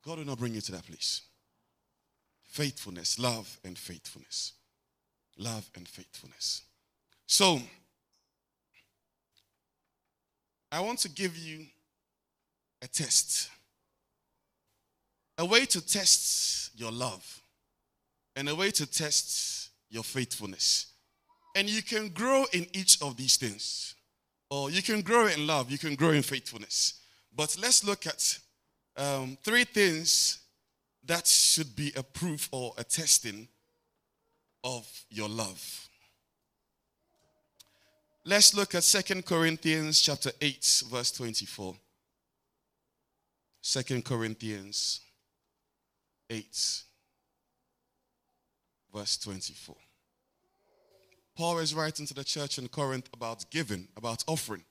God 0.04 0.18
will 0.18 0.26
not 0.26 0.38
bring 0.38 0.54
you 0.54 0.60
to 0.60 0.72
that 0.72 0.86
place. 0.86 1.22
Faithfulness, 2.44 3.18
love, 3.18 3.58
and 3.64 3.78
faithfulness. 3.78 4.52
Love 5.38 5.70
and 5.74 5.86
faithfulness. 5.86 6.62
So, 7.26 7.60
I 10.70 10.80
want 10.80 10.98
to 11.00 11.08
give 11.08 11.36
you 11.36 11.66
a 12.82 12.88
test. 12.88 13.50
A 15.38 15.44
way 15.44 15.64
to 15.66 15.86
test 15.86 16.70
your 16.78 16.92
love 16.92 17.42
and 18.36 18.48
a 18.48 18.54
way 18.54 18.70
to 18.70 18.86
test 18.86 19.70
your 19.90 20.02
faithfulness. 20.02 20.91
And 21.54 21.68
you 21.68 21.82
can 21.82 22.08
grow 22.08 22.44
in 22.52 22.66
each 22.72 23.00
of 23.02 23.16
these 23.16 23.36
things. 23.36 23.94
Or 24.50 24.70
you 24.70 24.82
can 24.82 25.00
grow 25.00 25.26
in 25.26 25.46
love, 25.46 25.70
you 25.70 25.78
can 25.78 25.94
grow 25.94 26.10
in 26.10 26.22
faithfulness. 26.22 27.00
But 27.34 27.56
let's 27.60 27.84
look 27.84 28.06
at 28.06 28.38
um, 28.96 29.38
three 29.42 29.64
things 29.64 30.40
that 31.04 31.26
should 31.26 31.74
be 31.74 31.92
a 31.96 32.02
proof 32.02 32.48
or 32.52 32.74
a 32.76 32.84
testing 32.84 33.48
of 34.62 34.86
your 35.10 35.28
love. 35.28 35.88
Let's 38.24 38.54
look 38.54 38.74
at 38.74 38.84
Second 38.84 39.26
Corinthians 39.26 40.00
chapter 40.00 40.30
8 40.40 40.82
verse 40.90 41.10
24. 41.12 41.74
2 43.62 44.02
Corinthians 44.02 45.00
8 46.30 46.82
verse 48.94 49.16
24. 49.16 49.74
Paul 51.36 51.58
is 51.58 51.74
writing 51.74 52.06
to 52.06 52.14
the 52.14 52.24
church 52.24 52.58
in 52.58 52.68
Corinth 52.68 53.08
about 53.12 53.50
giving, 53.50 53.88
about 53.96 54.22
offering. 54.26 54.64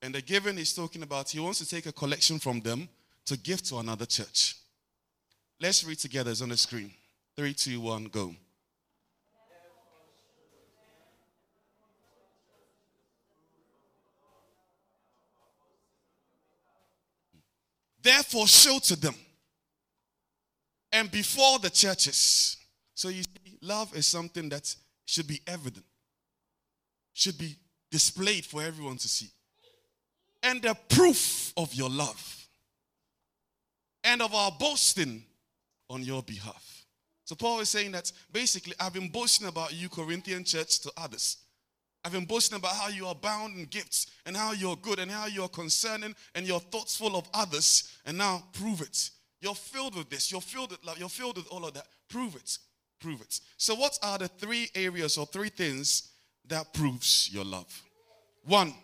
And 0.00 0.14
the 0.14 0.22
giving 0.22 0.56
he's 0.56 0.72
talking 0.72 1.02
about, 1.02 1.30
he 1.30 1.40
wants 1.40 1.58
to 1.58 1.68
take 1.68 1.86
a 1.86 1.92
collection 1.92 2.38
from 2.38 2.60
them 2.60 2.88
to 3.26 3.36
give 3.36 3.62
to 3.64 3.78
another 3.78 4.06
church. 4.06 4.56
Let's 5.60 5.84
read 5.84 5.98
together, 5.98 6.30
it's 6.30 6.40
on 6.40 6.50
the 6.50 6.56
screen. 6.56 6.92
Three, 7.36 7.52
two, 7.52 7.80
one, 7.80 8.04
go. 8.04 8.34
Therefore, 18.00 18.46
show 18.46 18.78
to 18.78 18.96
them 18.96 19.14
and 20.92 21.10
before 21.10 21.58
the 21.58 21.68
churches. 21.68 22.56
So 22.94 23.08
you 23.08 23.22
see, 23.22 23.58
love 23.60 23.94
is 23.94 24.06
something 24.06 24.48
that 24.48 24.74
should 25.08 25.26
be 25.26 25.40
evident, 25.46 25.86
should 27.14 27.38
be 27.38 27.56
displayed 27.90 28.44
for 28.44 28.62
everyone 28.62 28.98
to 28.98 29.08
see. 29.08 29.30
And 30.42 30.60
the 30.60 30.76
proof 30.90 31.54
of 31.56 31.74
your 31.74 31.88
love 31.88 32.46
and 34.04 34.20
of 34.20 34.34
our 34.34 34.52
boasting 34.60 35.24
on 35.88 36.02
your 36.02 36.22
behalf. 36.22 36.84
So 37.24 37.34
Paul 37.34 37.60
is 37.60 37.70
saying 37.70 37.92
that 37.92 38.12
basically, 38.30 38.74
I've 38.78 38.92
been 38.92 39.08
boasting 39.08 39.48
about 39.48 39.72
you, 39.72 39.88
Corinthian 39.88 40.44
church, 40.44 40.80
to 40.80 40.92
others. 40.98 41.38
I've 42.04 42.12
been 42.12 42.26
boasting 42.26 42.58
about 42.58 42.74
how 42.74 42.88
you 42.88 43.06
are 43.06 43.14
bound 43.14 43.56
in 43.56 43.64
gifts 43.64 44.08
and 44.26 44.36
how 44.36 44.52
you're 44.52 44.76
good 44.76 44.98
and 44.98 45.10
how 45.10 45.26
you're 45.26 45.48
concerning 45.48 46.14
and 46.34 46.46
you're 46.46 46.60
thoughtful 46.60 47.16
of 47.16 47.26
others. 47.32 47.96
And 48.04 48.18
now 48.18 48.44
prove 48.52 48.82
it. 48.82 49.08
You're 49.40 49.54
filled 49.54 49.96
with 49.96 50.10
this. 50.10 50.30
You're 50.30 50.42
filled 50.42 50.72
with 50.72 50.84
love. 50.84 50.98
You're 50.98 51.08
filled 51.08 51.38
with 51.38 51.48
all 51.48 51.64
of 51.64 51.72
that. 51.74 51.86
Prove 52.10 52.36
it 52.36 52.58
prove 53.00 53.20
it. 53.20 53.40
So, 53.56 53.74
what 53.74 53.98
are 54.02 54.18
the 54.18 54.28
three 54.28 54.68
areas 54.74 55.18
or 55.18 55.26
three 55.26 55.48
things 55.48 56.10
that 56.46 56.72
proves 56.72 57.30
your 57.32 57.44
love? 57.44 57.82
One, 58.44 58.74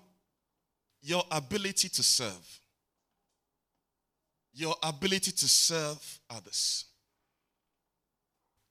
your 1.03 1.23
ability 1.31 1.89
to 1.91 2.03
serve. 2.03 2.61
Your 4.55 4.75
ability 4.83 5.33
to 5.33 5.49
serve 5.49 6.21
others. 6.31 6.85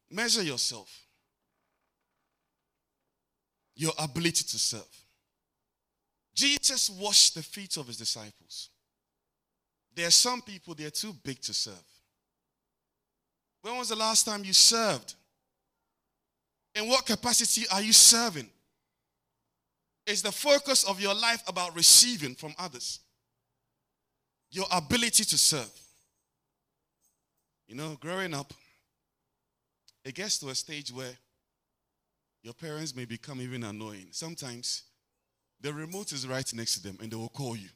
Measure 0.09 0.43
yourself. 0.43 0.91
Your 3.75 3.91
ability 3.99 4.43
to 4.43 4.59
serve. 4.59 4.87
Jesus 6.33 6.89
washed 6.89 7.35
the 7.35 7.43
feet 7.43 7.77
of 7.77 7.87
his 7.87 7.97
disciples. 7.97 8.69
There 9.95 10.07
are 10.07 10.11
some 10.11 10.41
people, 10.41 10.73
they're 10.73 10.89
too 10.89 11.13
big 11.23 11.39
to 11.41 11.53
serve. 11.53 11.73
When 13.61 13.77
was 13.77 13.89
the 13.89 13.95
last 13.95 14.25
time 14.25 14.43
you 14.43 14.53
served? 14.53 15.15
In 16.75 16.87
what 16.87 17.05
capacity 17.05 17.65
are 17.71 17.81
you 17.81 17.93
serving? 17.93 18.49
Is 20.05 20.21
the 20.21 20.31
focus 20.31 20.83
of 20.83 20.99
your 20.99 21.13
life 21.13 21.43
about 21.47 21.75
receiving 21.75 22.35
from 22.35 22.53
others? 22.57 22.99
Your 24.51 24.65
ability 24.71 25.23
to 25.23 25.37
serve. 25.37 25.71
You 27.67 27.75
know, 27.75 27.97
growing 27.99 28.33
up, 28.33 28.53
it 30.03 30.15
gets 30.15 30.39
to 30.39 30.49
a 30.49 30.55
stage 30.55 30.91
where 30.91 31.15
your 32.41 32.53
parents 32.53 32.95
may 32.95 33.05
become 33.05 33.39
even 33.39 33.63
annoying. 33.63 34.07
Sometimes 34.11 34.83
the 35.61 35.71
remote 35.73 36.11
is 36.11 36.27
right 36.27 36.53
next 36.53 36.75
to 36.75 36.83
them 36.83 36.97
and 37.01 37.09
they 37.09 37.15
will 37.15 37.29
call 37.29 37.55
you. 37.55 37.69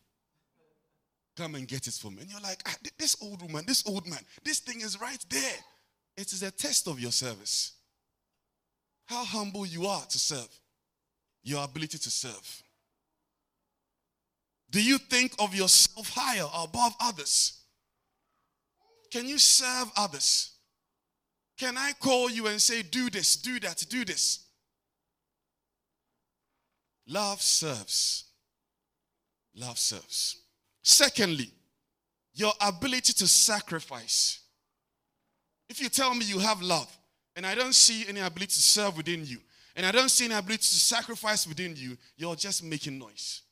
Come 1.38 1.56
and 1.56 1.68
get 1.68 1.88
it 1.88 1.94
for 1.94 2.12
me. 2.12 2.22
And 2.22 2.32
you're 2.32 2.42
like, 2.42 2.62
ah, 2.68 2.76
this 2.98 3.16
old 3.22 3.42
woman, 3.44 3.64
this 3.66 3.88
old 3.88 4.08
man, 4.08 4.20
this 4.44 4.60
thing 4.60 4.82
is 4.82 5.00
right 5.00 5.24
there. 5.30 5.56
It 6.18 6.34
is 6.34 6.44
a 6.44 6.52
test 6.52 6.88
of 6.88 7.00
your 7.00 7.12
service 7.12 7.77
how 9.08 9.26
humble 9.26 9.66
you 9.66 9.88
are 9.88 10.06
to 10.06 10.20
serve, 10.20 10.50
your 11.44 11.64
ability 11.64 11.98
to 11.98 12.10
serve. 12.10 12.64
Do 14.70 14.84
you 14.84 14.98
think 14.98 15.34
of 15.40 15.56
yourself 15.56 16.10
higher 16.14 16.44
or 16.44 16.66
above 16.66 16.94
others? 17.00 17.62
Can 19.12 19.26
you 19.28 19.38
serve 19.38 19.90
others? 19.96 20.52
Can 21.58 21.78
I 21.78 21.94
call 22.00 22.30
you 22.30 22.48
and 22.48 22.62
say, 22.62 22.84
do 22.84 23.10
this, 23.10 23.38
do 23.38 23.60
that, 23.62 23.84
do 23.90 24.06
this? 24.06 24.46
Love 27.08 27.42
serves. 27.42 28.26
Love 29.56 29.80
serves. 29.80 30.42
Secondly, 30.84 31.50
your 32.34 32.52
ability 32.62 33.14
to 33.14 33.28
sacrifice. 33.28 34.42
If 35.70 35.82
you 35.82 35.90
tell 35.90 36.14
me 36.14 36.26
you 36.26 36.40
have 36.40 36.62
love, 36.62 36.96
and 37.38 37.46
I 37.46 37.54
don't 37.54 37.76
see 37.76 38.04
any 38.10 38.20
ability 38.20 38.48
to 38.48 38.62
serve 38.62 38.98
within 38.98 39.24
you, 39.24 39.38
and 39.76 39.86
I 39.86 39.92
don't 39.92 40.10
see 40.10 40.26
any 40.26 40.34
ability 40.34 40.64
to 40.64 40.80
sacrifice 40.80 41.46
within 41.46 41.76
you, 41.76 41.96
you're 42.18 42.36
just 42.36 42.64
making 42.64 42.98
noise. 42.98 43.44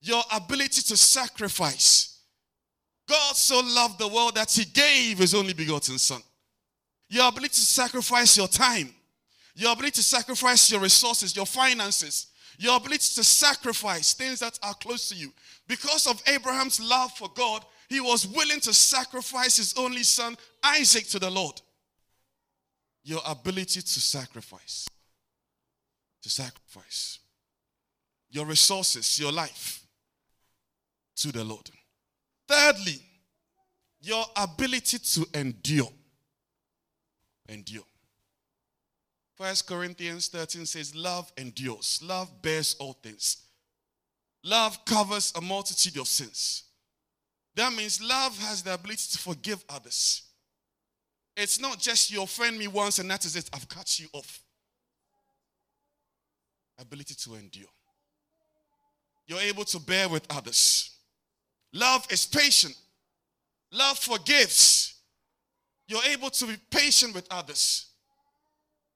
Your 0.00 0.22
ability 0.32 0.82
to 0.82 0.96
sacrifice. 0.96 2.20
God 3.08 3.34
so 3.34 3.60
loved 3.60 3.98
the 3.98 4.06
world 4.06 4.36
that 4.36 4.52
he 4.52 4.64
gave 4.64 5.18
his 5.18 5.34
only 5.34 5.52
begotten 5.52 5.98
son. 5.98 6.22
Your 7.08 7.28
ability 7.28 7.54
to 7.54 7.60
sacrifice 7.60 8.36
your 8.36 8.46
time, 8.46 8.94
your 9.56 9.72
ability 9.72 9.96
to 9.96 10.02
sacrifice 10.04 10.70
your 10.70 10.80
resources, 10.80 11.34
your 11.34 11.46
finances, 11.46 12.28
your 12.56 12.76
ability 12.76 13.14
to 13.16 13.24
sacrifice 13.24 14.14
things 14.14 14.38
that 14.38 14.60
are 14.62 14.74
close 14.74 15.08
to 15.08 15.16
you. 15.16 15.32
Because 15.66 16.06
of 16.06 16.22
Abraham's 16.28 16.78
love 16.80 17.10
for 17.16 17.28
God, 17.34 17.64
he 17.88 18.00
was 18.00 18.28
willing 18.28 18.60
to 18.60 18.72
sacrifice 18.72 19.56
his 19.56 19.74
only 19.76 20.04
son, 20.04 20.36
Isaac, 20.62 21.08
to 21.08 21.18
the 21.18 21.28
Lord 21.30 21.60
your 23.04 23.20
ability 23.26 23.80
to 23.80 24.00
sacrifice. 24.00 24.88
To 26.22 26.30
sacrifice 26.30 27.18
your 28.32 28.46
resources, 28.46 29.20
your 29.20 29.30
life 29.30 29.84
to 31.16 31.30
the 31.30 31.44
Lord. 31.44 31.70
Thirdly, 32.48 32.98
your 34.00 34.24
ability 34.36 34.98
to 34.98 35.26
endure. 35.34 35.88
Endure. 37.48 37.84
First 39.36 39.66
Corinthians 39.66 40.28
13 40.28 40.66
says, 40.66 40.94
Love 40.94 41.30
endures, 41.36 42.00
love 42.02 42.42
bears 42.42 42.74
all 42.78 42.94
things. 42.94 43.36
Love 44.44 44.84
covers 44.84 45.32
a 45.36 45.40
multitude 45.40 45.98
of 45.98 46.08
sins. 46.08 46.64
That 47.54 47.72
means 47.72 48.02
love 48.02 48.36
has 48.38 48.62
the 48.62 48.74
ability 48.74 49.12
to 49.12 49.18
forgive 49.18 49.62
others. 49.68 50.22
It's 51.36 51.58
not 51.60 51.78
just 51.78 52.10
you 52.10 52.22
offend 52.22 52.58
me 52.58 52.68
once 52.68 52.98
and 52.98 53.10
that 53.10 53.24
is 53.24 53.36
it, 53.36 53.48
I've 53.52 53.68
cut 53.68 53.98
you 53.98 54.08
off. 54.12 54.42
ability 56.78 57.14
to 57.14 57.34
endure. 57.34 57.68
You're 59.26 59.40
able 59.40 59.64
to 59.64 59.78
bear 59.78 60.08
with 60.08 60.26
others. 60.30 60.90
Love 61.72 62.06
is 62.10 62.26
patient. 62.26 62.74
Love 63.70 63.98
forgives. 63.98 64.94
You're 65.86 66.04
able 66.10 66.30
to 66.30 66.46
be 66.46 66.56
patient 66.70 67.14
with 67.14 67.26
others. 67.30 67.86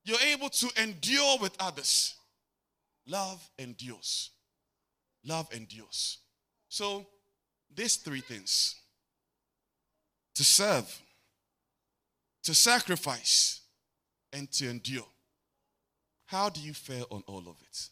You're 0.04 0.20
able 0.20 0.48
to 0.50 0.68
endure 0.82 1.38
with 1.40 1.56
others. 1.58 2.14
Love 3.06 3.48
endures. 3.58 4.30
Love 5.24 5.48
endures. 5.52 6.18
So, 6.68 7.06
these 7.74 7.96
three 7.96 8.20
things 8.20 8.76
to 10.34 10.44
serve, 10.44 11.02
to 12.46 12.54
sacrifice, 12.54 13.60
and 14.32 14.50
to 14.52 14.70
endure. 14.70 15.06
How 16.26 16.48
do 16.48 16.60
you 16.60 16.74
fare 16.74 17.02
on 17.10 17.24
all 17.26 17.40
of 17.40 17.56
it? 17.60 17.88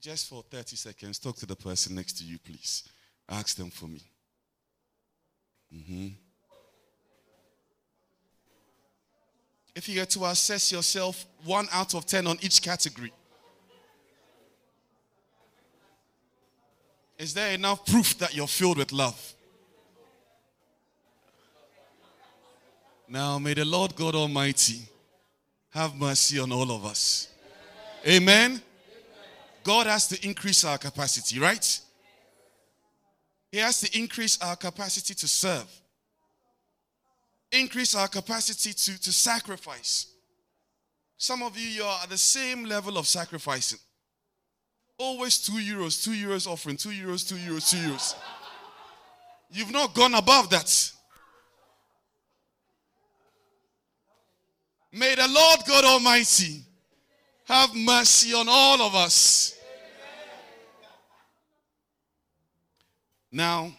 Just 0.00 0.28
for 0.28 0.42
30 0.50 0.74
seconds, 0.74 1.20
talk 1.20 1.36
to 1.36 1.46
the 1.46 1.54
person 1.54 1.94
next 1.94 2.18
to 2.18 2.24
you, 2.24 2.38
please. 2.40 2.82
Ask 3.28 3.56
them 3.56 3.70
for 3.70 3.86
me. 3.86 4.02
Mm-hmm. 5.72 6.08
If 9.76 9.88
you 9.88 9.94
get 9.94 10.10
to 10.10 10.24
assess 10.24 10.72
yourself 10.72 11.24
one 11.44 11.68
out 11.72 11.94
of 11.94 12.04
10 12.04 12.26
on 12.26 12.36
each 12.42 12.62
category, 12.62 13.12
is 17.16 17.32
there 17.32 17.54
enough 17.54 17.86
proof 17.86 18.18
that 18.18 18.34
you're 18.34 18.48
filled 18.48 18.78
with 18.78 18.90
love? 18.90 19.33
Now, 23.14 23.38
may 23.38 23.54
the 23.54 23.64
Lord 23.64 23.94
God 23.94 24.16
Almighty 24.16 24.80
have 25.70 25.94
mercy 25.94 26.40
on 26.40 26.50
all 26.50 26.72
of 26.72 26.84
us. 26.84 27.28
Amen. 28.04 28.60
God 29.62 29.86
has 29.86 30.08
to 30.08 30.26
increase 30.26 30.64
our 30.64 30.78
capacity, 30.78 31.38
right? 31.38 31.80
He 33.52 33.58
has 33.58 33.78
to 33.82 33.96
increase 33.96 34.36
our 34.42 34.56
capacity 34.56 35.14
to 35.14 35.28
serve, 35.28 35.64
increase 37.52 37.94
our 37.94 38.08
capacity 38.08 38.72
to, 38.72 39.00
to 39.00 39.12
sacrifice. 39.12 40.08
Some 41.16 41.44
of 41.44 41.56
you, 41.56 41.68
you 41.68 41.84
are 41.84 42.00
at 42.02 42.10
the 42.10 42.18
same 42.18 42.64
level 42.64 42.98
of 42.98 43.06
sacrificing. 43.06 43.78
Always 44.98 45.38
two 45.38 45.52
euros, 45.52 46.02
two 46.02 46.10
euros 46.10 46.48
offering, 46.48 46.76
two 46.76 46.88
euros, 46.88 47.28
two 47.28 47.36
euros, 47.36 47.70
two 47.70 47.76
euros. 47.76 48.16
You've 49.52 49.70
not 49.70 49.94
gone 49.94 50.14
above 50.14 50.50
that. 50.50 50.90
May 54.94 55.16
the 55.16 55.26
Lord 55.26 55.60
God 55.66 55.84
Almighty 55.84 56.62
have 57.46 57.74
mercy 57.74 58.32
on 58.32 58.46
all 58.48 58.80
of 58.80 58.94
us. 58.94 59.58
Now, 63.32 63.72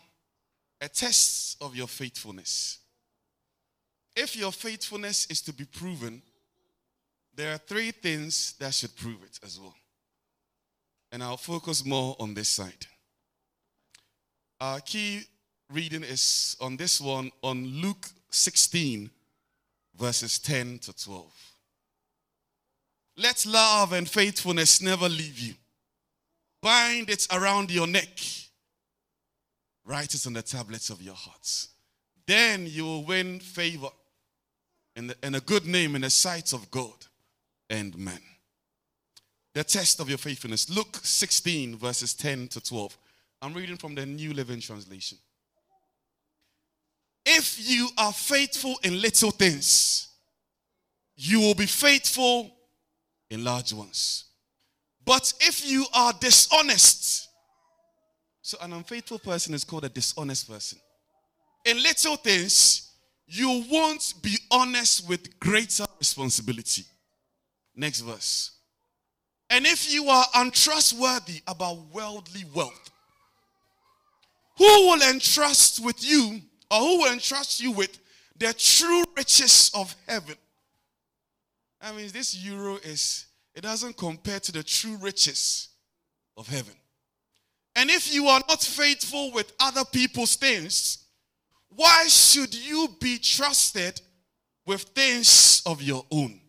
a 0.81 0.89
test 0.89 1.55
of 1.61 1.73
your 1.73 1.87
faithfulness. 1.87 2.79
If 4.13 4.35
your 4.35 4.51
faithfulness 4.51 5.25
is 5.27 5.41
to 5.43 5.53
be 5.53 5.63
proven, 5.63 6.21
there 7.33 7.53
are 7.53 7.59
three 7.59 7.91
things 7.91 8.53
that 8.59 8.73
should 8.73 8.93
prove 8.97 9.23
it 9.23 9.39
as 9.41 9.57
well. 9.57 9.75
And 11.13 11.23
I'll 11.23 11.37
focus 11.37 11.85
more 11.85 12.17
on 12.19 12.33
this 12.33 12.49
side. 12.49 12.87
Our 14.59 14.81
key 14.81 15.21
reading 15.71 16.03
is 16.03 16.57
on 16.59 16.75
this 16.75 16.99
one 16.99 17.31
on 17.41 17.65
Luke 17.65 18.09
16, 18.31 19.09
verses 19.97 20.39
10 20.39 20.79
to 20.79 20.93
12. 20.93 21.25
Let 23.17 23.45
love 23.45 23.93
and 23.93 24.09
faithfulness 24.09 24.81
never 24.81 25.07
leave 25.07 25.39
you. 25.39 25.53
Bind 26.61 27.09
it 27.09 27.27
around 27.31 27.71
your 27.71 27.87
neck. 27.87 28.19
Write 29.85 30.13
it 30.13 30.25
on 30.25 30.33
the 30.33 30.41
tablets 30.41 30.89
of 30.89 31.01
your 31.01 31.13
hearts. 31.13 31.69
Then 32.25 32.65
you 32.67 32.83
will 32.83 33.03
win 33.03 33.39
favor 33.39 33.89
and, 34.95 35.13
and 35.21 35.35
a 35.35 35.41
good 35.41 35.65
name 35.65 35.95
in 35.95 36.01
the 36.01 36.09
sight 36.09 36.53
of 36.53 36.69
God 36.71 37.05
and 37.69 37.97
man. 37.97 38.19
The 39.53 39.63
test 39.63 39.99
of 39.99 40.09
your 40.09 40.17
faithfulness. 40.17 40.69
Luke 40.69 40.99
16, 41.01 41.77
verses 41.77 42.13
10 42.13 42.49
to 42.49 42.61
12. 42.61 42.97
I'm 43.41 43.53
reading 43.53 43.77
from 43.77 43.95
the 43.95 44.05
New 44.05 44.33
Living 44.33 44.59
Translation. 44.59 45.17
If 47.25 47.57
you 47.59 47.89
are 47.97 48.13
faithful 48.13 48.75
in 48.83 49.01
little 49.01 49.31
things, 49.31 50.09
you 51.15 51.39
will 51.39 51.55
be 51.55 51.65
faithful 51.65 52.51
in 53.29 53.43
large 53.43 53.73
ones. 53.73 54.25
But 55.03 55.33
if 55.39 55.67
you 55.67 55.85
are 55.93 56.13
dishonest, 56.13 57.29
so 58.41 58.57
an 58.61 58.73
unfaithful 58.73 59.19
person 59.19 59.53
is 59.53 59.63
called 59.63 59.85
a 59.85 59.89
dishonest 59.89 60.49
person. 60.49 60.79
In 61.65 61.81
little 61.81 62.15
things, 62.15 62.91
you 63.27 63.65
won't 63.71 64.13
be 64.21 64.37
honest 64.51 65.09
with 65.09 65.39
greater 65.39 65.85
responsibility. 65.97 66.85
Next 67.75 68.01
verse. 68.01 68.51
And 69.49 69.65
if 69.65 69.91
you 69.91 70.09
are 70.09 70.25
untrustworthy 70.35 71.41
about 71.47 71.77
worldly 71.91 72.45
wealth, 72.53 72.91
who 74.57 74.65
will 74.65 75.01
entrust 75.01 75.83
with 75.83 76.03
you 76.07 76.41
or 76.71 76.79
who 76.79 76.99
will 76.99 77.11
entrust 77.13 77.61
you 77.61 77.71
with 77.71 77.99
the 78.37 78.53
true 78.53 79.03
riches 79.15 79.71
of 79.73 79.95
heaven? 80.07 80.35
I 81.81 81.91
mean, 81.91 82.09
this 82.11 82.35
euro 82.35 82.77
is, 82.77 83.25
it 83.53 83.61
doesn't 83.61 83.97
compare 83.97 84.39
to 84.39 84.51
the 84.51 84.63
true 84.63 84.97
riches 84.97 85.69
of 86.37 86.47
heaven. 86.47 86.73
And 87.75 87.89
if 87.89 88.13
you 88.13 88.27
are 88.27 88.41
not 88.47 88.61
faithful 88.61 89.31
with 89.31 89.51
other 89.59 89.83
people's 89.85 90.35
things, 90.35 91.05
why 91.69 92.07
should 92.07 92.55
you 92.55 92.87
be 92.99 93.17
trusted 93.17 93.99
with 94.65 94.81
things 94.81 95.61
of 95.65 95.81
your 95.81 96.05
own? 96.09 96.39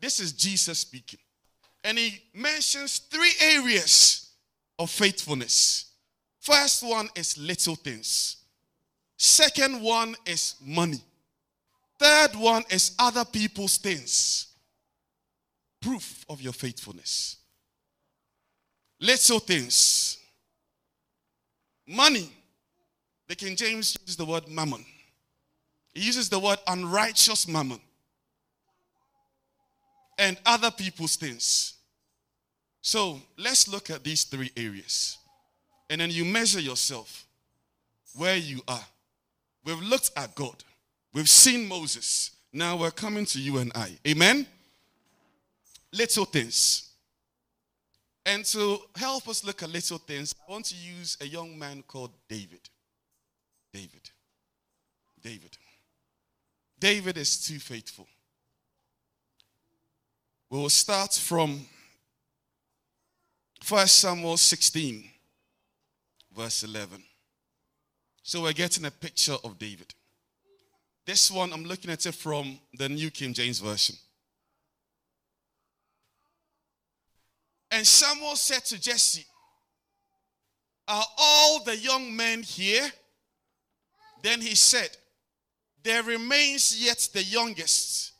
This 0.00 0.20
is 0.20 0.32
Jesus 0.32 0.78
speaking. 0.80 1.20
And 1.82 1.98
he 1.98 2.20
mentions 2.34 2.98
three 2.98 3.32
areas 3.40 4.30
of 4.78 4.90
faithfulness. 4.90 5.92
First 6.40 6.82
one 6.82 7.08
is 7.16 7.38
little 7.38 7.76
things. 7.76 8.35
Second 9.16 9.80
one 9.80 10.14
is 10.26 10.56
money. 10.64 11.00
Third 11.98 12.36
one 12.36 12.64
is 12.70 12.94
other 12.98 13.24
people's 13.24 13.78
things. 13.78 14.48
Proof 15.80 16.24
of 16.28 16.42
your 16.42 16.52
faithfulness. 16.52 17.36
Little 19.00 19.38
things. 19.38 20.18
Money. 21.86 22.30
The 23.28 23.34
King 23.34 23.56
James 23.56 23.96
uses 24.00 24.16
the 24.16 24.24
word 24.24 24.48
mammon. 24.48 24.84
He 25.94 26.02
uses 26.02 26.28
the 26.28 26.38
word 26.38 26.58
unrighteous 26.66 27.48
mammon. 27.48 27.80
And 30.18 30.36
other 30.44 30.70
people's 30.70 31.16
things. 31.16 31.74
So 32.82 33.20
let's 33.36 33.66
look 33.68 33.90
at 33.90 34.04
these 34.04 34.24
three 34.24 34.50
areas. 34.56 35.18
And 35.88 36.00
then 36.00 36.10
you 36.10 36.24
measure 36.24 36.60
yourself 36.60 37.26
where 38.14 38.36
you 38.36 38.60
are. 38.68 38.84
We've 39.66 39.82
looked 39.82 40.12
at 40.16 40.32
God. 40.36 40.62
We've 41.12 41.28
seen 41.28 41.66
Moses. 41.66 42.30
Now 42.52 42.76
we're 42.76 42.92
coming 42.92 43.26
to 43.26 43.40
you 43.40 43.58
and 43.58 43.72
I. 43.74 43.98
Amen? 44.06 44.46
Little 45.92 46.24
things. 46.24 46.90
And 48.24 48.44
to 48.46 48.78
help 48.94 49.28
us 49.28 49.44
look 49.44 49.64
at 49.64 49.68
little 49.68 49.98
things, 49.98 50.34
I 50.48 50.52
want 50.52 50.66
to 50.66 50.76
use 50.76 51.16
a 51.20 51.26
young 51.26 51.58
man 51.58 51.82
called 51.86 52.12
David. 52.28 52.60
David. 53.72 54.08
David. 55.20 55.58
David 56.78 57.18
is 57.18 57.44
too 57.44 57.58
faithful. 57.58 58.06
We 60.48 60.58
will 60.58 60.70
start 60.70 61.12
from 61.14 61.66
1 63.68 63.86
Samuel 63.88 64.36
16, 64.36 65.04
verse 66.36 66.62
11. 66.62 67.02
So 68.26 68.42
we're 68.42 68.54
getting 68.54 68.84
a 68.84 68.90
picture 68.90 69.36
of 69.44 69.56
David. 69.56 69.94
This 71.06 71.30
one, 71.30 71.52
I'm 71.52 71.62
looking 71.62 71.92
at 71.92 72.04
it 72.06 72.14
from 72.16 72.58
the 72.76 72.88
New 72.88 73.08
King 73.08 73.32
James 73.32 73.60
Version. 73.60 73.94
And 77.70 77.86
Samuel 77.86 78.34
said 78.34 78.64
to 78.64 78.80
Jesse, 78.80 79.24
Are 80.88 81.04
all 81.16 81.62
the 81.62 81.76
young 81.76 82.16
men 82.16 82.42
here? 82.42 82.90
Then 84.24 84.40
he 84.40 84.56
said, 84.56 84.90
There 85.84 86.02
remains 86.02 86.84
yet 86.84 87.08
the 87.12 87.22
youngest, 87.22 88.10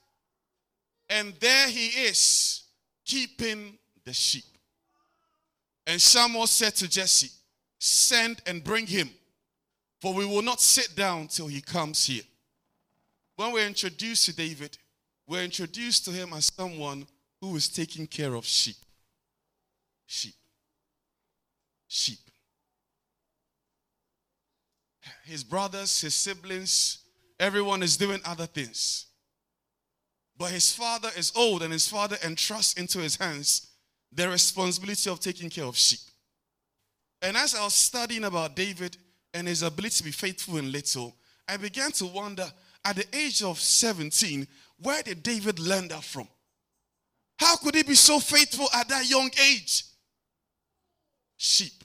and 1.10 1.34
there 1.40 1.68
he 1.68 1.88
is, 1.88 2.62
keeping 3.04 3.76
the 4.04 4.12
sheep. 4.12 4.44
And 5.84 6.00
Samuel 6.00 6.46
said 6.46 6.76
to 6.76 6.88
Jesse, 6.88 7.32
Send 7.80 8.40
and 8.46 8.62
bring 8.62 8.86
him, 8.86 9.10
for 10.00 10.14
we 10.14 10.24
will 10.26 10.42
not 10.42 10.60
sit 10.60 10.94
down 10.94 11.26
till 11.28 11.46
he 11.46 11.60
comes 11.60 12.06
here 12.06 12.22
when 13.36 13.52
we're 13.52 13.66
introduced 13.66 14.24
to 14.26 14.34
David, 14.34 14.76
we're 15.26 15.44
introduced 15.44 16.04
to 16.06 16.10
him 16.10 16.32
as 16.32 16.46
someone 16.46 17.06
who 17.40 17.54
is 17.56 17.68
taking 17.68 18.06
care 18.06 18.34
of 18.34 18.46
sheep. 18.46 18.76
sheep. 20.06 20.34
Sheep. 21.86 22.18
His 25.24 25.44
brothers, 25.44 26.00
his 26.00 26.14
siblings, 26.14 26.98
everyone 27.38 27.82
is 27.82 27.96
doing 27.96 28.20
other 28.24 28.46
things. 28.46 29.06
But 30.38 30.50
his 30.50 30.72
father 30.72 31.10
is 31.16 31.32
old 31.36 31.62
and 31.62 31.72
his 31.72 31.88
father 31.88 32.16
entrusts 32.24 32.74
into 32.74 32.98
his 32.98 33.16
hands 33.16 33.68
the 34.12 34.28
responsibility 34.28 35.10
of 35.10 35.20
taking 35.20 35.50
care 35.50 35.64
of 35.64 35.76
sheep. 35.76 36.00
And 37.20 37.36
as 37.36 37.54
I 37.54 37.64
was 37.64 37.74
studying 37.74 38.24
about 38.24 38.56
David 38.56 38.96
and 39.36 39.46
his 39.46 39.62
ability 39.62 39.98
to 39.98 40.04
be 40.04 40.10
faithful 40.10 40.56
in 40.56 40.72
little, 40.72 41.14
I 41.48 41.56
began 41.56 41.92
to 41.92 42.06
wonder 42.06 42.46
at 42.84 42.96
the 42.96 43.06
age 43.16 43.42
of 43.42 43.60
17, 43.60 44.46
where 44.78 45.02
did 45.02 45.22
David 45.22 45.58
learn 45.58 45.88
that 45.88 46.04
from? 46.04 46.28
How 47.38 47.56
could 47.56 47.74
he 47.74 47.82
be 47.82 47.94
so 47.94 48.18
faithful 48.18 48.68
at 48.74 48.88
that 48.88 49.08
young 49.08 49.30
age? 49.50 49.84
Sheep. 51.36 51.84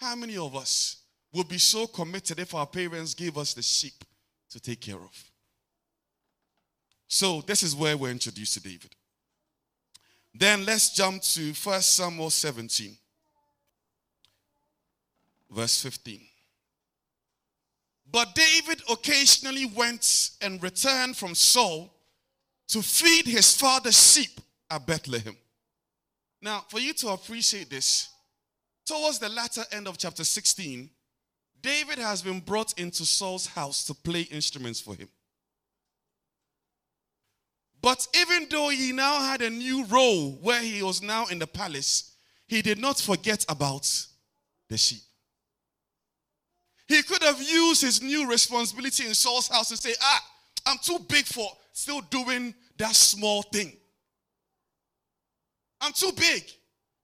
How 0.00 0.16
many 0.16 0.36
of 0.36 0.56
us 0.56 0.96
would 1.32 1.48
be 1.48 1.58
so 1.58 1.86
committed 1.86 2.38
if 2.40 2.54
our 2.54 2.66
parents 2.66 3.14
gave 3.14 3.36
us 3.36 3.54
the 3.54 3.62
sheep 3.62 4.04
to 4.50 4.60
take 4.60 4.80
care 4.80 4.96
of? 4.96 5.30
So, 7.08 7.42
this 7.42 7.62
is 7.62 7.76
where 7.76 7.96
we're 7.96 8.10
introduced 8.10 8.54
to 8.54 8.60
David. 8.60 8.94
Then 10.34 10.64
let's 10.64 10.94
jump 10.94 11.22
to 11.22 11.52
1 11.52 11.80
Samuel 11.82 12.30
17, 12.30 12.96
verse 15.52 15.80
15. 15.82 16.20
But 18.10 18.34
David 18.34 18.82
occasionally 18.90 19.66
went 19.66 20.30
and 20.40 20.62
returned 20.62 21.16
from 21.16 21.34
Saul 21.34 21.92
to 22.68 22.82
feed 22.82 23.26
his 23.26 23.56
father's 23.56 24.12
sheep 24.12 24.40
at 24.70 24.86
Bethlehem. 24.86 25.36
Now, 26.40 26.64
for 26.68 26.80
you 26.80 26.92
to 26.94 27.08
appreciate 27.08 27.70
this, 27.70 28.08
towards 28.84 29.18
the 29.18 29.28
latter 29.28 29.64
end 29.72 29.86
of 29.86 29.96
chapter 29.96 30.24
16, 30.24 30.90
David 31.62 31.98
has 31.98 32.22
been 32.22 32.40
brought 32.40 32.78
into 32.78 33.06
Saul's 33.06 33.46
house 33.46 33.84
to 33.86 33.94
play 33.94 34.22
instruments 34.22 34.80
for 34.80 34.94
him. 34.94 35.08
But 37.80 38.06
even 38.14 38.46
though 38.50 38.68
he 38.68 38.92
now 38.92 39.22
had 39.22 39.42
a 39.42 39.50
new 39.50 39.84
role 39.86 40.32
where 40.42 40.62
he 40.62 40.82
was 40.82 41.02
now 41.02 41.26
in 41.26 41.38
the 41.38 41.46
palace, 41.46 42.14
he 42.46 42.62
did 42.62 42.78
not 42.78 43.00
forget 43.00 43.44
about 43.48 43.88
the 44.68 44.76
sheep. 44.76 45.02
He 46.92 47.02
could 47.02 47.22
have 47.22 47.40
used 47.40 47.80
his 47.80 48.02
new 48.02 48.28
responsibility 48.28 49.06
in 49.06 49.14
Saul's 49.14 49.48
house 49.48 49.70
and 49.70 49.80
say, 49.80 49.94
Ah, 50.02 50.22
I'm 50.66 50.76
too 50.76 50.98
big 51.08 51.24
for 51.24 51.48
still 51.72 52.02
doing 52.02 52.54
that 52.76 52.94
small 52.94 53.40
thing. 53.40 53.72
I'm 55.80 55.94
too 55.94 56.12
big. 56.14 56.44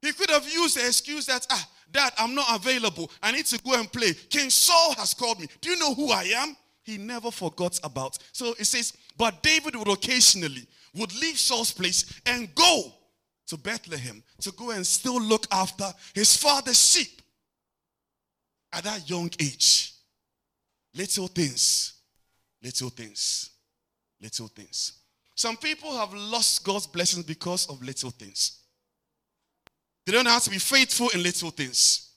He 0.03 0.13
could 0.13 0.29
have 0.29 0.47
used 0.47 0.77
the 0.77 0.85
excuse 0.85 1.25
that, 1.25 1.47
ah, 1.49 1.69
Dad, 1.91 2.13
I'm 2.19 2.35
not 2.35 2.55
available. 2.55 3.09
I 3.23 3.31
need 3.31 3.47
to 3.47 3.59
go 3.63 3.73
and 3.79 3.91
play. 3.91 4.13
King 4.29 4.51
Saul 4.51 4.93
has 4.93 5.15
called 5.15 5.39
me. 5.39 5.47
Do 5.59 5.71
you 5.71 5.79
know 5.79 5.95
who 5.95 6.11
I 6.11 6.25
am? 6.35 6.55
He 6.83 6.99
never 6.99 7.31
forgot 7.31 7.79
about. 7.83 8.19
So 8.31 8.53
it 8.59 8.65
says, 8.65 8.93
but 9.17 9.41
David 9.41 9.75
would 9.75 9.87
occasionally 9.87 10.67
would 10.93 11.19
leave 11.19 11.39
Saul's 11.39 11.71
place 11.71 12.21
and 12.27 12.53
go 12.53 12.93
to 13.47 13.57
Bethlehem 13.57 14.21
to 14.41 14.51
go 14.51 14.69
and 14.69 14.85
still 14.85 15.19
look 15.19 15.47
after 15.51 15.85
his 16.13 16.37
father's 16.37 16.79
sheep 16.79 17.18
at 18.71 18.83
that 18.83 19.09
young 19.09 19.29
age. 19.39 19.93
Little 20.95 21.27
things, 21.27 21.93
little 22.63 22.89
things, 22.89 23.51
little 24.21 24.47
things. 24.47 24.93
Some 25.35 25.55
people 25.57 25.95
have 25.95 26.13
lost 26.13 26.63
God's 26.63 26.87
blessings 26.87 27.25
because 27.25 27.67
of 27.69 27.81
little 27.81 28.11
things. 28.11 28.59
They 30.05 30.11
don't 30.11 30.27
have 30.27 30.43
to 30.43 30.49
be 30.49 30.57
faithful 30.57 31.09
in 31.13 31.23
little 31.23 31.51
things. 31.51 32.09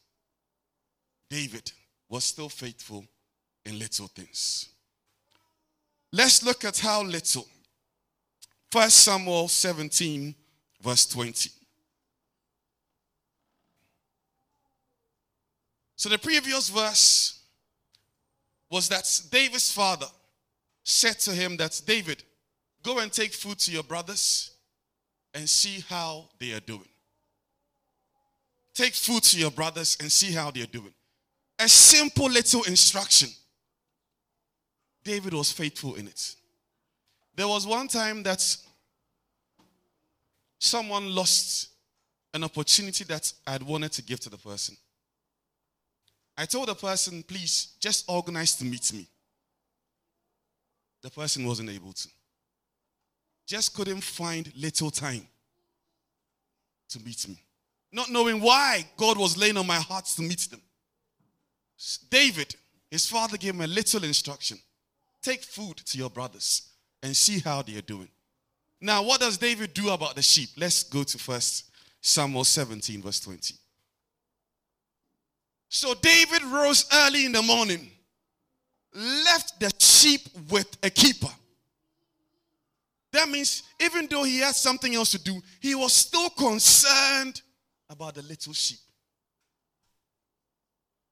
David 1.28 1.70
was 2.08 2.24
still 2.24 2.48
faithful 2.48 3.04
in 3.64 3.78
little 3.78 4.06
things. 4.08 4.68
Let's 6.12 6.42
look 6.42 6.64
at 6.64 6.78
how 6.78 7.02
little. 7.02 7.46
First 8.70 8.98
Samuel 8.98 9.48
17, 9.48 10.34
verse 10.82 11.06
20. 11.06 11.50
So 16.02 16.08
the 16.08 16.18
previous 16.18 16.68
verse 16.68 17.38
was 18.68 18.88
that 18.88 19.08
David's 19.30 19.72
father 19.72 20.08
said 20.82 21.20
to 21.20 21.30
him 21.30 21.56
that 21.58 21.80
David, 21.86 22.24
go 22.82 22.98
and 22.98 23.12
take 23.12 23.32
food 23.32 23.60
to 23.60 23.70
your 23.70 23.84
brothers 23.84 24.50
and 25.32 25.48
see 25.48 25.84
how 25.88 26.28
they 26.40 26.54
are 26.54 26.60
doing. 26.66 26.88
Take 28.74 28.94
food 28.94 29.22
to 29.22 29.38
your 29.38 29.52
brothers 29.52 29.96
and 30.00 30.10
see 30.10 30.32
how 30.32 30.50
they 30.50 30.62
are 30.62 30.66
doing. 30.66 30.92
A 31.60 31.68
simple 31.68 32.28
little 32.28 32.64
instruction. 32.64 33.28
David 35.04 35.34
was 35.34 35.52
faithful 35.52 35.94
in 35.94 36.08
it. 36.08 36.34
There 37.36 37.46
was 37.46 37.64
one 37.64 37.86
time 37.86 38.24
that 38.24 38.44
someone 40.58 41.14
lost 41.14 41.68
an 42.34 42.42
opportunity 42.42 43.04
that 43.04 43.32
I 43.46 43.52
had 43.52 43.62
wanted 43.62 43.92
to 43.92 44.02
give 44.02 44.18
to 44.18 44.30
the 44.30 44.38
person. 44.38 44.76
I 46.36 46.46
told 46.46 46.68
the 46.68 46.74
person, 46.74 47.22
please 47.22 47.74
just 47.80 48.04
organize 48.08 48.54
to 48.56 48.64
meet 48.64 48.92
me. 48.92 49.06
The 51.02 51.10
person 51.10 51.46
wasn't 51.46 51.70
able 51.70 51.92
to. 51.92 52.08
Just 53.46 53.74
couldn't 53.74 54.02
find 54.02 54.52
little 54.56 54.90
time 54.90 55.26
to 56.90 57.00
meet 57.00 57.28
me. 57.28 57.38
Not 57.92 58.10
knowing 58.10 58.40
why 58.40 58.86
God 58.96 59.18
was 59.18 59.36
laying 59.36 59.56
on 59.56 59.66
my 59.66 59.76
heart 59.76 60.06
to 60.16 60.22
meet 60.22 60.48
them. 60.50 60.62
David, 62.08 62.54
his 62.90 63.06
father 63.06 63.36
gave 63.36 63.54
him 63.54 63.60
a 63.60 63.66
little 63.66 64.04
instruction 64.04 64.58
take 65.22 65.42
food 65.42 65.76
to 65.76 65.96
your 65.96 66.10
brothers 66.10 66.68
and 67.02 67.16
see 67.16 67.38
how 67.38 67.62
they 67.62 67.76
are 67.76 67.82
doing. 67.82 68.08
Now, 68.80 69.02
what 69.02 69.20
does 69.20 69.38
David 69.38 69.72
do 69.72 69.90
about 69.90 70.16
the 70.16 70.22
sheep? 70.22 70.50
Let's 70.56 70.82
go 70.82 71.04
to 71.04 71.18
first 71.18 71.70
Samuel 72.00 72.44
17, 72.44 73.00
verse 73.00 73.20
20. 73.20 73.54
So 75.74 75.94
David 75.94 76.42
rose 76.42 76.84
early 76.92 77.24
in 77.24 77.32
the 77.32 77.40
morning, 77.40 77.90
left 78.94 79.58
the 79.58 79.72
sheep 79.78 80.20
with 80.50 80.76
a 80.82 80.90
keeper. 80.90 81.30
That 83.10 83.26
means 83.30 83.62
even 83.80 84.06
though 84.06 84.24
he 84.24 84.40
had 84.40 84.54
something 84.54 84.94
else 84.94 85.12
to 85.12 85.18
do, 85.18 85.40
he 85.60 85.74
was 85.74 85.94
still 85.94 86.28
concerned 86.28 87.40
about 87.88 88.16
the 88.16 88.22
little 88.22 88.52
sheep. 88.52 88.80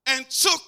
And 0.04 0.28
took 0.28 0.62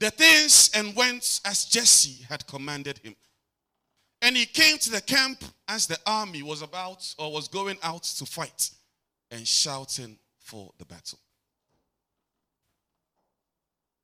the 0.00 0.10
things 0.10 0.72
and 0.74 0.96
went 0.96 1.40
as 1.44 1.66
Jesse 1.66 2.24
had 2.28 2.44
commanded 2.48 2.98
him. 2.98 3.14
And 4.22 4.36
he 4.36 4.44
came 4.44 4.76
to 4.78 4.90
the 4.90 5.02
camp 5.02 5.44
as 5.68 5.86
the 5.86 5.98
army 6.04 6.42
was 6.42 6.62
about 6.62 7.14
or 7.16 7.30
was 7.30 7.46
going 7.46 7.78
out 7.80 8.02
to 8.02 8.26
fight 8.26 8.72
and 9.30 9.46
shouting 9.46 10.18
for 10.40 10.72
the 10.78 10.84
battle. 10.84 11.20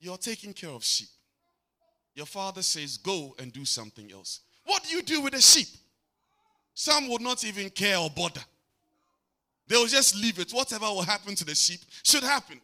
You're 0.01 0.19
taking 0.19 0.53
care 0.53 0.71
of 0.71 0.85
sheep. 0.85 1.09
Your 2.15 2.27
father 2.27 2.63
says, 2.63 2.97
Go 2.97 3.35
and 3.39 3.53
do 3.53 3.65
something 3.65 4.11
else. 4.13 4.41
What 4.65 4.85
do 4.85 4.95
you 4.95 5.03
do 5.03 5.21
with 5.21 5.33
the 5.33 5.41
sheep? 5.41 5.69
Some 6.75 7.09
would 7.09 7.21
not 7.21 7.45
even 7.45 7.71
care 7.71 7.99
or 7.99 8.11
bother. 8.11 8.41
They 9.67 9.77
will 9.77 9.87
just 9.87 10.17
leave 10.17 10.39
it. 10.39 10.51
Whatever 10.53 10.87
will 10.87 11.03
happen 11.03 11.35
to 11.35 11.45
the 11.45 11.55
sheep 11.55 11.81
should 12.03 12.23
happen. 12.23 12.61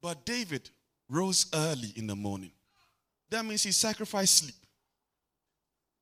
But 0.00 0.24
David 0.26 0.68
rose 1.08 1.46
early 1.54 1.92
in 1.96 2.06
the 2.06 2.16
morning. 2.16 2.52
That 3.30 3.44
means 3.44 3.62
he 3.62 3.72
sacrificed 3.72 4.38
sleep. 4.38 4.54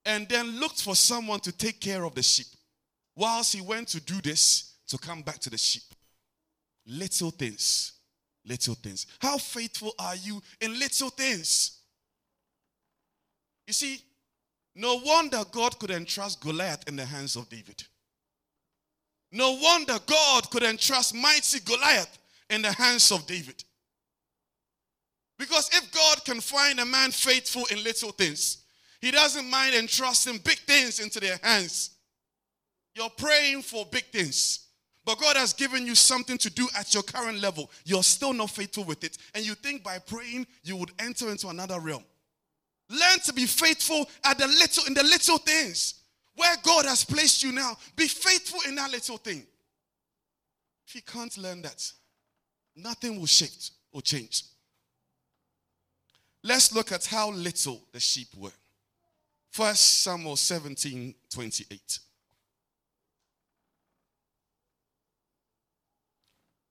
And 0.05 0.29
then 0.29 0.59
looked 0.59 0.83
for 0.83 0.97
someone 0.97 1.41
to 1.41 1.53
take 1.53 1.81
care 1.81 2.05
of 2.05 2.15
the 2.15 2.23
sheep. 2.23 2.47
Whilst 3.15 3.55
he 3.55 3.61
went 3.61 3.89
to 3.89 4.01
do 4.01 4.21
this, 4.21 4.75
to 4.89 4.99
come 4.99 5.23
back 5.23 5.39
to 5.41 5.51
the 5.51 5.59
sheep. 5.59 5.83
Little 6.87 7.31
things 7.31 7.93
little 8.45 8.75
things. 8.75 9.07
How 9.21 9.39
faithful 9.39 9.95
are 9.99 10.17
you 10.17 10.43
in 10.61 10.79
little 10.79 11.11
things? 11.11 11.79
You 13.67 13.73
see, 13.73 14.01
no 14.75 14.97
wonder 15.05 15.43
God 15.51 15.79
could 15.79 15.91
entrust 15.91 16.41
Goliath 16.41 16.89
in 16.89 16.97
the 16.97 17.05
hands 17.05 17.37
of 17.37 17.49
David. 17.49 17.83
No 19.33 19.59
wonder 19.61 19.99
God 20.07 20.51
could 20.51 20.63
entrust 20.63 21.15
mighty 21.15 21.61
Goliath 21.61 22.19
in 22.49 22.63
the 22.63 22.73
hands 22.73 23.13
of 23.13 23.27
David. 23.27 23.63
Because 25.39 25.71
if 25.73 25.91
God 25.93 26.25
can 26.25 26.41
find 26.41 26.81
a 26.81 26.85
man 26.85 27.11
faithful 27.13 27.65
in 27.71 27.83
little 27.83 28.11
things, 28.11 28.65
he 29.01 29.11
doesn't 29.11 29.49
mind 29.49 29.75
entrusting 29.75 30.39
big 30.39 30.59
things 30.59 31.01
into 31.01 31.21
their 31.21 31.39
hands. 31.43 31.91
You're 32.95 33.11
praying 33.11 33.63
for 33.63 33.87
big 33.87 34.05
things. 34.07 34.67
But 35.11 35.19
God 35.19 35.37
has 35.39 35.53
given 35.53 35.87
you 35.87 35.97
something 35.97 36.39
to 36.39 36.49
do 36.49 36.69
at 36.79 36.95
your 36.95 37.03
current 37.03 37.41
level. 37.41 37.69
You're 37.85 38.05
still 38.05 38.33
not 38.33 38.51
faithful 38.51 38.85
with 38.85 39.03
it. 39.03 39.19
And 39.35 39.45
you 39.45 39.57
think 39.57 39.83
by 39.83 39.99
praying 39.99 40.47
you 40.63 40.77
would 40.77 40.93
enter 41.01 41.31
into 41.31 41.49
another 41.49 41.81
realm. 41.81 42.05
Learn 42.89 43.19
to 43.25 43.33
be 43.33 43.45
faithful 43.45 44.09
at 44.23 44.39
the 44.39 44.47
little 44.47 44.85
in 44.87 44.95
the 44.95 45.03
little 45.03 45.39
things. 45.39 45.95
Where 46.37 46.55
God 46.63 46.85
has 46.85 47.05
placed 47.05 47.43
you 47.43 47.51
now, 47.51 47.77
be 47.97 48.07
faithful 48.07 48.61
in 48.69 48.77
that 48.77 48.93
little 48.93 49.17
thing. 49.17 49.45
If 50.87 50.95
you 50.95 51.03
can't 51.03 51.37
learn 51.39 51.63
that, 51.63 51.91
nothing 52.77 53.19
will 53.19 53.27
shift 53.27 53.73
or 53.91 54.03
change. 54.03 54.45
Let's 56.45 56.73
look 56.73 56.93
at 56.93 57.05
how 57.05 57.33
little 57.33 57.83
the 57.91 57.99
sheep 57.99 58.29
were. 58.37 58.53
First 59.51 60.03
Samuel 60.03 60.37
17 60.37 61.17
28. 61.31 61.99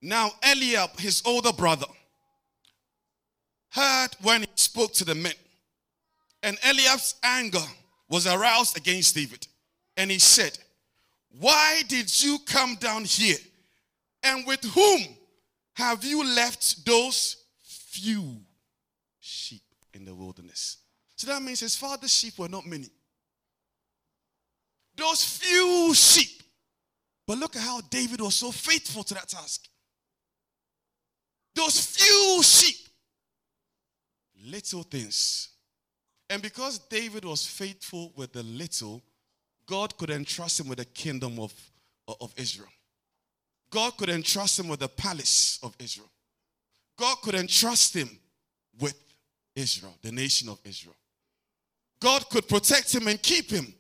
Now, 0.01 0.31
Eliab, 0.43 0.99
his 0.99 1.21
older 1.25 1.51
brother, 1.51 1.87
heard 3.71 4.09
when 4.21 4.41
he 4.41 4.47
spoke 4.55 4.93
to 4.93 5.05
the 5.05 5.15
men. 5.15 5.33
And 6.41 6.57
Eliab's 6.63 7.15
anger 7.21 7.65
was 8.07 8.25
aroused 8.25 8.77
against 8.77 9.15
David. 9.15 9.47
And 9.97 10.09
he 10.09 10.19
said, 10.19 10.57
Why 11.39 11.83
did 11.87 12.23
you 12.23 12.39
come 12.45 12.75
down 12.75 13.03
here? 13.03 13.37
And 14.23 14.45
with 14.47 14.63
whom 14.63 15.01
have 15.73 16.03
you 16.03 16.25
left 16.25 16.85
those 16.85 17.37
few 17.63 18.37
sheep 19.19 19.61
in 19.93 20.05
the 20.05 20.15
wilderness? 20.15 20.77
So 21.15 21.27
that 21.27 21.41
means 21.41 21.59
his 21.59 21.75
father's 21.75 22.13
sheep 22.13 22.37
were 22.37 22.47
not 22.47 22.65
many. 22.65 22.89
Those 24.95 25.23
few 25.23 25.93
sheep. 25.93 26.43
But 27.27 27.37
look 27.37 27.55
at 27.55 27.61
how 27.61 27.81
David 27.81 28.21
was 28.21 28.35
so 28.35 28.51
faithful 28.51 29.03
to 29.03 29.13
that 29.13 29.29
task. 29.29 29.67
Those 31.59 31.85
few 31.85 32.41
sheep. 32.41 32.87
Little 34.45 34.83
things. 34.83 35.49
And 36.29 36.41
because 36.41 36.79
David 36.79 37.25
was 37.25 37.45
faithful 37.45 38.13
with 38.15 38.31
the 38.31 38.43
little, 38.43 39.03
God 39.65 39.97
could 39.97 40.09
entrust 40.09 40.61
him 40.61 40.69
with 40.69 40.77
the 40.77 40.85
kingdom 40.85 41.37
of, 41.37 41.53
of 42.21 42.33
Israel. 42.37 42.69
God 43.71 43.97
could 43.97 44.07
entrust 44.07 44.57
him 44.57 44.69
with 44.69 44.79
the 44.79 44.87
palace 44.87 45.59
of 45.61 45.75
Israel. 45.79 46.09
God 46.97 47.17
could 47.23 47.35
entrust 47.35 47.93
him 47.93 48.09
with 48.79 48.95
Israel, 49.53 49.95
the 50.01 50.13
nation 50.13 50.47
of 50.47 50.59
Israel. 50.63 50.95
God 51.99 52.29
could 52.29 52.47
protect 52.47 52.95
him 52.95 53.09
and 53.09 53.21
keep 53.21 53.51
him. 53.51 53.73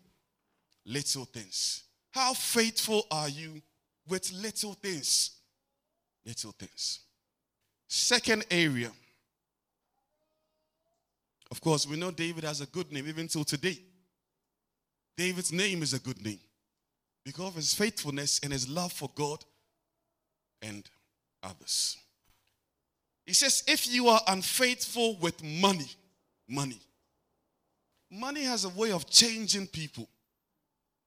Little 0.85 1.23
things. 1.23 1.83
How 2.11 2.33
faithful 2.33 3.05
are 3.09 3.29
you 3.29 3.61
with 4.09 4.33
little 4.33 4.73
things? 4.73 5.31
Little 6.25 6.51
things. 6.51 6.99
Second 7.89 8.45
area. 8.51 8.91
Of 11.49 11.59
course, 11.59 11.87
we 11.87 11.97
know 11.97 12.11
David 12.11 12.43
has 12.43 12.61
a 12.61 12.67
good 12.67 12.91
name 12.91 13.07
even 13.07 13.27
till 13.27 13.43
today. 13.43 13.79
David's 15.17 15.51
name 15.51 15.81
is 15.81 15.93
a 15.93 15.99
good 15.99 16.23
name 16.23 16.39
because 17.25 17.47
of 17.47 17.55
his 17.55 17.73
faithfulness 17.73 18.39
and 18.43 18.53
his 18.53 18.69
love 18.69 18.93
for 18.93 19.09
God 19.15 19.43
and 20.61 20.87
others. 21.41 21.97
He 23.25 23.33
says, 23.33 23.63
if 23.67 23.91
you 23.91 24.07
are 24.07 24.21
unfaithful 24.27 25.17
with 25.17 25.43
money, 25.43 25.89
money, 26.47 26.79
money 28.11 28.43
has 28.43 28.65
a 28.65 28.69
way 28.69 28.91
of 28.91 29.09
changing 29.09 29.65
people 29.65 30.07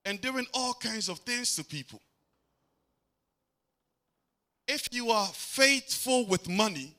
and 0.04 0.20
doing 0.20 0.46
all 0.52 0.74
kinds 0.74 1.08
of 1.08 1.20
things 1.20 1.54
to 1.54 1.64
people. 1.64 2.00
If 4.68 4.88
you 4.92 5.10
are 5.10 5.26
faithful 5.26 6.26
with 6.26 6.48
money, 6.48 6.94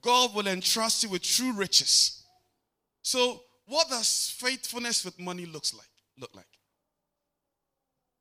God 0.00 0.34
will 0.34 0.46
entrust 0.46 1.02
you 1.02 1.10
with 1.10 1.22
true 1.22 1.52
riches. 1.52 2.22
So, 3.02 3.42
what 3.66 3.88
does 3.88 4.34
faithfulness 4.38 5.04
with 5.04 5.18
money 5.18 5.46
looks 5.46 5.74
like? 5.74 5.88
Look 6.18 6.34
like? 6.34 6.46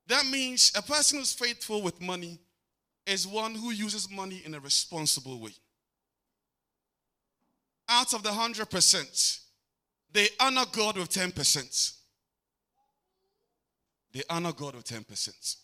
That 0.07 0.25
means 0.25 0.71
a 0.75 0.81
person 0.81 1.19
who's 1.19 1.33
faithful 1.33 1.81
with 1.81 2.01
money 2.01 2.39
is 3.05 3.27
one 3.27 3.55
who 3.55 3.71
uses 3.71 4.09
money 4.09 4.41
in 4.45 4.55
a 4.55 4.59
responsible 4.59 5.39
way. 5.39 5.53
Out 7.87 8.13
of 8.13 8.23
the 8.23 8.29
100%, 8.29 9.39
they 10.11 10.27
honor 10.39 10.65
God 10.71 10.97
with 10.97 11.09
10%. 11.09 11.93
They 14.13 14.23
honor 14.29 14.53
God 14.53 14.75
with 14.75 14.85
10%. 14.85 15.55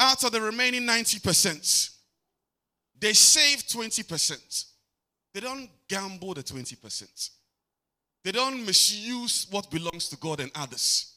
Out 0.00 0.24
of 0.24 0.32
the 0.32 0.40
remaining 0.40 0.82
90%, 0.82 1.90
they 2.98 3.12
save 3.12 3.58
20%. 3.58 4.64
They 5.34 5.40
don't 5.40 5.68
gamble 5.88 6.32
the 6.32 6.42
20%. 6.42 7.30
They 8.24 8.32
don't 8.32 8.64
misuse 8.64 9.46
what 9.50 9.70
belongs 9.70 10.08
to 10.08 10.16
God 10.16 10.40
and 10.40 10.50
others. 10.54 11.16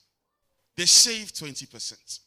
They 0.76 0.86
save 0.86 1.32
20%. 1.32 2.19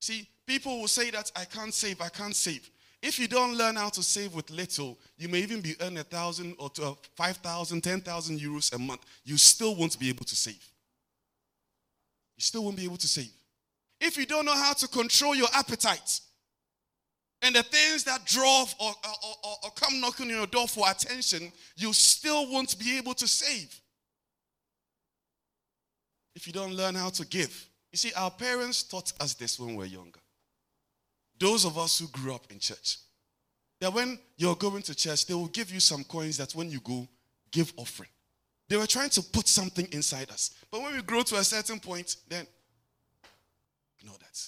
See, 0.00 0.26
people 0.46 0.80
will 0.80 0.88
say 0.88 1.10
that 1.10 1.30
I 1.36 1.44
can't 1.44 1.74
save, 1.74 2.00
I 2.00 2.08
can't 2.08 2.34
save. 2.34 2.70
If 3.02 3.18
you 3.18 3.28
don't 3.28 3.56
learn 3.56 3.76
how 3.76 3.90
to 3.90 4.02
save 4.02 4.34
with 4.34 4.50
little, 4.50 4.98
you 5.18 5.28
may 5.28 5.40
even 5.40 5.60
be 5.60 5.74
earning 5.80 5.98
a 5.98 6.04
thousand 6.04 6.54
or 6.58 6.70
uh, 6.82 6.94
5,000, 7.16 7.82
10,000 7.82 8.40
euros 8.40 8.74
a 8.74 8.78
month. 8.78 9.04
You 9.24 9.36
still 9.36 9.74
won't 9.74 9.98
be 9.98 10.08
able 10.08 10.24
to 10.24 10.36
save. 10.36 10.66
You 12.36 12.42
still 12.42 12.64
won't 12.64 12.76
be 12.76 12.84
able 12.84 12.96
to 12.98 13.08
save. 13.08 13.30
If 14.00 14.16
you 14.16 14.26
don't 14.26 14.46
know 14.46 14.54
how 14.54 14.72
to 14.72 14.88
control 14.88 15.34
your 15.34 15.48
appetite 15.54 16.20
and 17.42 17.54
the 17.54 17.62
things 17.62 18.04
that 18.04 18.24
draw 18.24 18.62
or, 18.80 18.88
or, 18.88 19.34
or, 19.44 19.54
or 19.64 19.70
come 19.72 20.00
knocking 20.00 20.30
on 20.30 20.36
your 20.36 20.46
door 20.46 20.66
for 20.68 20.90
attention, 20.90 21.52
you 21.76 21.92
still 21.92 22.50
won't 22.50 22.78
be 22.78 22.96
able 22.96 23.14
to 23.14 23.28
save. 23.28 23.78
If 26.34 26.46
you 26.46 26.52
don't 26.52 26.74
learn 26.74 26.94
how 26.94 27.10
to 27.10 27.26
give. 27.26 27.68
You 27.92 27.96
see, 27.96 28.12
our 28.14 28.30
parents 28.30 28.82
taught 28.84 29.12
us 29.20 29.34
this 29.34 29.58
when 29.58 29.70
we 29.70 29.76
were 29.76 29.84
younger. 29.84 30.20
Those 31.38 31.64
of 31.64 31.76
us 31.76 31.98
who 31.98 32.06
grew 32.08 32.34
up 32.34 32.46
in 32.50 32.58
church. 32.58 32.98
That 33.80 33.92
when 33.92 34.18
you're 34.36 34.54
going 34.54 34.82
to 34.82 34.94
church, 34.94 35.26
they 35.26 35.34
will 35.34 35.48
give 35.48 35.72
you 35.72 35.80
some 35.80 36.04
coins 36.04 36.36
that 36.36 36.54
when 36.54 36.70
you 36.70 36.80
go, 36.80 37.08
give 37.50 37.72
offering. 37.76 38.10
They 38.68 38.76
were 38.76 38.86
trying 38.86 39.10
to 39.10 39.22
put 39.22 39.48
something 39.48 39.88
inside 39.90 40.30
us. 40.30 40.52
But 40.70 40.82
when 40.82 40.94
we 40.94 41.02
grow 41.02 41.22
to 41.22 41.36
a 41.36 41.44
certain 41.44 41.80
point, 41.80 42.16
then 42.28 42.46
ignore 44.00 44.18
that. 44.18 44.40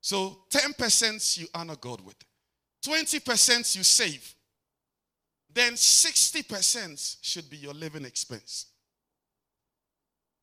So 0.00 0.44
10% 0.50 1.38
you 1.38 1.46
honor 1.54 1.76
God 1.76 2.00
with, 2.00 2.16
20% 2.86 3.76
you 3.76 3.82
save, 3.82 4.34
then 5.52 5.74
60% 5.74 7.16
should 7.22 7.48
be 7.48 7.56
your 7.56 7.74
living 7.74 8.04
expense. 8.04 8.66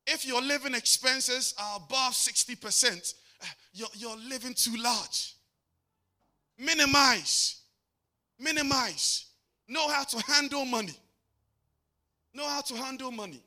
If 0.06 0.26
your 0.26 0.42
living 0.42 0.74
expenses 0.74 1.54
are 1.60 1.76
above 1.76 2.14
60%, 2.14 3.14
eh, 3.42 3.46
you're, 3.72 3.88
you're 3.94 4.16
living 4.16 4.54
too 4.54 4.76
large. 4.76 5.36
Minimize. 6.58 7.60
Minimize. 8.38 9.26
Know 9.68 9.88
how 9.88 10.02
to 10.04 10.18
handle 10.32 10.64
money. 10.64 10.96
Know 12.34 12.48
how 12.48 12.62
to 12.62 12.74
handle 12.74 13.12
money. 13.12 13.42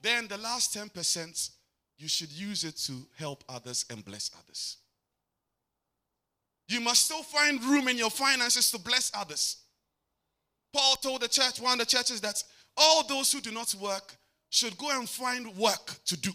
Then 0.00 0.28
the 0.28 0.38
last 0.38 0.76
10%, 0.76 1.50
you 1.98 2.08
should 2.08 2.30
use 2.30 2.64
it 2.64 2.76
to 2.76 2.92
help 3.16 3.44
others 3.48 3.84
and 3.90 4.04
bless 4.04 4.30
others. 4.42 4.76
You 6.68 6.80
must 6.80 7.06
still 7.06 7.22
find 7.22 7.62
room 7.64 7.88
in 7.88 7.98
your 7.98 8.10
finances 8.10 8.70
to 8.70 8.78
bless 8.78 9.10
others. 9.14 9.56
Paul 10.72 10.96
told 10.96 11.22
the 11.22 11.28
church, 11.28 11.60
one 11.60 11.72
of 11.72 11.78
the 11.78 11.96
churches, 11.96 12.20
that 12.20 12.42
all 12.76 13.06
those 13.06 13.32
who 13.32 13.40
do 13.40 13.50
not 13.50 13.74
work 13.74 14.14
should 14.50 14.76
go 14.78 14.90
and 14.90 15.08
find 15.08 15.56
work 15.56 15.94
to 16.06 16.16
do 16.16 16.30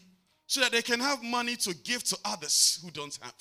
so 0.47 0.59
that 0.61 0.71
they 0.71 0.81
can 0.81 0.99
have 0.99 1.23
money 1.23 1.55
to 1.55 1.73
give 1.83 2.03
to 2.03 2.17
others 2.25 2.79
who 2.83 2.91
don't 2.91 3.17
have. 3.21 3.33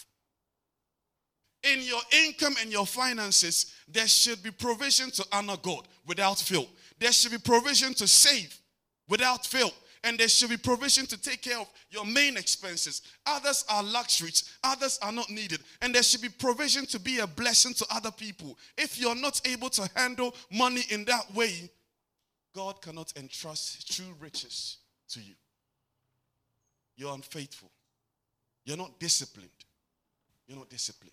In 1.64 1.82
your 1.82 2.00
income 2.26 2.54
and 2.60 2.70
your 2.70 2.86
finances, 2.86 3.74
there 3.88 4.08
should 4.08 4.42
be 4.42 4.50
provision 4.50 5.10
to 5.12 5.24
honor 5.32 5.56
God 5.62 5.86
without 6.06 6.38
fail. 6.38 6.66
There 6.98 7.12
should 7.12 7.32
be 7.32 7.38
provision 7.38 7.94
to 7.94 8.06
save 8.06 8.58
without 9.08 9.46
fail. 9.46 9.70
And 10.04 10.18
there 10.18 10.28
should 10.28 10.50
be 10.50 10.56
provision 10.56 11.06
to 11.06 11.20
take 11.20 11.42
care 11.42 11.60
of 11.60 11.68
your 11.90 12.04
main 12.04 12.36
expenses. 12.36 13.02
Others 13.24 13.64
are 13.68 13.82
luxuries, 13.84 14.56
others 14.64 14.98
are 15.00 15.12
not 15.12 15.30
needed. 15.30 15.60
And 15.80 15.94
there 15.94 16.02
should 16.02 16.22
be 16.22 16.28
provision 16.28 16.86
to 16.86 16.98
be 16.98 17.20
a 17.20 17.26
blessing 17.26 17.74
to 17.74 17.86
other 17.90 18.10
people. 18.10 18.58
If 18.76 18.98
you're 18.98 19.14
not 19.14 19.40
able 19.46 19.70
to 19.70 19.88
handle 19.94 20.34
money 20.50 20.82
in 20.90 21.04
that 21.04 21.32
way, 21.34 21.70
God 22.54 22.82
cannot 22.82 23.12
entrust 23.16 23.94
true 23.94 24.14
riches 24.20 24.78
to 25.10 25.20
you. 25.20 25.34
You're 26.96 27.14
unfaithful. 27.14 27.70
You're 28.64 28.76
not 28.76 28.98
disciplined. 28.98 29.48
You're 30.46 30.58
not 30.58 30.68
disciplined. 30.68 31.12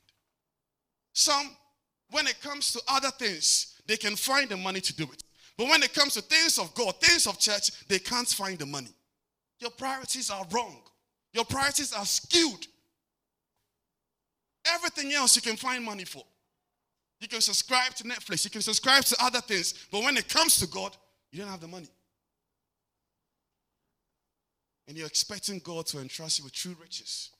Some, 1.13 1.55
when 2.11 2.27
it 2.27 2.41
comes 2.41 2.73
to 2.73 2.81
other 2.87 3.11
things, 3.11 3.75
they 3.87 3.97
can 3.97 4.15
find 4.15 4.49
the 4.49 4.57
money 4.57 4.81
to 4.81 4.95
do 4.95 5.03
it. 5.03 5.23
But 5.59 5.67
when 5.67 5.83
it 5.83 5.93
comes 5.93 6.13
to 6.13 6.21
things 6.21 6.57
of 6.57 6.73
God, 6.73 7.01
things 7.01 7.27
of 7.27 7.37
church, 7.37 7.85
they 7.89 7.99
can't 7.99 8.29
find 8.29 8.57
the 8.57 8.65
money. 8.65 8.95
Your 9.59 9.71
priorities 9.71 10.31
are 10.31 10.45
wrong. 10.51 10.79
Your 11.33 11.43
priorities 11.43 11.91
are 11.91 12.05
skewed. 12.05 12.65
Everything 14.73 15.11
else 15.11 15.35
you 15.35 15.41
can 15.41 15.57
find 15.57 15.83
money 15.83 16.05
for. 16.05 16.23
You 17.19 17.27
can 17.27 17.41
subscribe 17.41 17.93
to 17.95 18.05
Netflix, 18.05 18.45
you 18.45 18.51
can 18.51 18.61
subscribe 18.61 19.03
to 19.03 19.17
other 19.21 19.41
things, 19.41 19.73
but 19.91 20.01
when 20.01 20.15
it 20.15 20.29
comes 20.29 20.55
to 20.59 20.67
God, 20.67 20.95
you 21.29 21.39
don't 21.39 21.49
have 21.49 21.59
the 21.59 21.67
money. 21.67 21.89
And 24.87 24.97
you're 24.97 25.07
expecting 25.07 25.59
God 25.59 25.87
to 25.87 25.99
entrust 25.99 26.39
you 26.39 26.45
with 26.45 26.53
true 26.53 26.77
riches. 26.81 27.31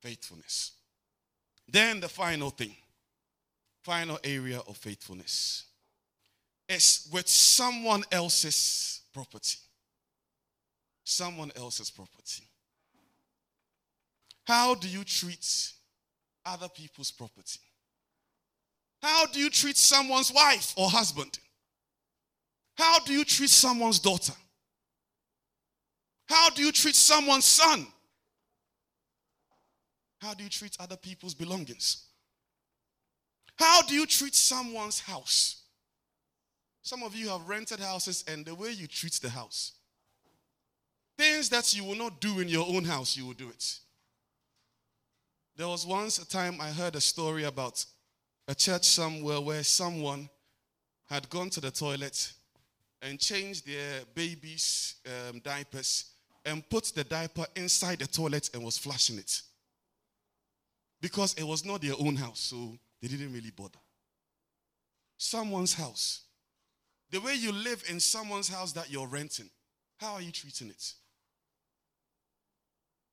Faithfulness. 0.00 0.72
Then 1.68 2.00
the 2.00 2.08
final 2.08 2.48
thing, 2.48 2.74
final 3.82 4.18
area 4.24 4.60
of 4.66 4.78
faithfulness 4.78 5.66
is 6.72 7.08
with 7.12 7.28
someone 7.28 8.02
else's 8.10 9.02
property. 9.12 9.58
Someone 11.04 11.52
else's 11.56 11.90
property. 11.90 12.44
How 14.44 14.74
do 14.74 14.88
you 14.88 15.04
treat 15.04 15.72
other 16.44 16.68
people's 16.68 17.10
property? 17.10 17.60
How 19.00 19.26
do 19.26 19.38
you 19.38 19.50
treat 19.50 19.76
someone's 19.76 20.32
wife 20.32 20.74
or 20.76 20.88
husband? 20.88 21.38
How 22.76 23.00
do 23.00 23.12
you 23.12 23.24
treat 23.24 23.50
someone's 23.50 23.98
daughter? 23.98 24.32
How 26.26 26.50
do 26.50 26.64
you 26.64 26.72
treat 26.72 26.94
someone's 26.94 27.44
son? 27.44 27.86
How 30.20 30.34
do 30.34 30.44
you 30.44 30.50
treat 30.50 30.76
other 30.80 30.96
people's 30.96 31.34
belongings? 31.34 32.06
How 33.56 33.82
do 33.82 33.94
you 33.94 34.06
treat 34.06 34.34
someone's 34.34 35.00
house? 35.00 35.61
Some 36.82 37.04
of 37.04 37.14
you 37.14 37.28
have 37.28 37.48
rented 37.48 37.78
houses, 37.78 38.24
and 38.26 38.44
the 38.44 38.54
way 38.54 38.72
you 38.72 38.88
treat 38.88 39.14
the 39.14 39.30
house, 39.30 39.72
things 41.16 41.48
that 41.50 41.74
you 41.74 41.84
will 41.84 41.94
not 41.94 42.20
do 42.20 42.40
in 42.40 42.48
your 42.48 42.66
own 42.68 42.84
house, 42.84 43.16
you 43.16 43.24
will 43.24 43.34
do 43.34 43.48
it. 43.48 43.78
There 45.56 45.68
was 45.68 45.86
once 45.86 46.18
a 46.18 46.28
time 46.28 46.60
I 46.60 46.70
heard 46.70 46.96
a 46.96 47.00
story 47.00 47.44
about 47.44 47.84
a 48.48 48.54
church 48.54 48.84
somewhere 48.84 49.40
where 49.40 49.62
someone 49.62 50.28
had 51.08 51.28
gone 51.28 51.50
to 51.50 51.60
the 51.60 51.70
toilet 51.70 52.32
and 53.00 53.20
changed 53.20 53.66
their 53.66 54.00
baby's 54.14 54.96
um, 55.06 55.40
diapers 55.40 56.06
and 56.44 56.68
put 56.68 56.86
the 56.94 57.04
diaper 57.04 57.46
inside 57.54 58.00
the 58.00 58.06
toilet 58.06 58.50
and 58.54 58.64
was 58.64 58.78
flushing 58.78 59.18
it. 59.18 59.42
Because 61.00 61.34
it 61.34 61.44
was 61.44 61.64
not 61.64 61.82
their 61.82 61.94
own 61.98 62.16
house, 62.16 62.40
so 62.40 62.76
they 63.00 63.08
didn't 63.08 63.32
really 63.32 63.50
bother. 63.50 63.78
Someone's 65.16 65.74
house. 65.74 66.22
The 67.12 67.20
way 67.20 67.34
you 67.34 67.52
live 67.52 67.84
in 67.88 68.00
someone's 68.00 68.48
house 68.48 68.72
that 68.72 68.90
you're 68.90 69.06
renting, 69.06 69.50
how 70.00 70.14
are 70.14 70.22
you 70.22 70.32
treating 70.32 70.70
it? 70.70 70.94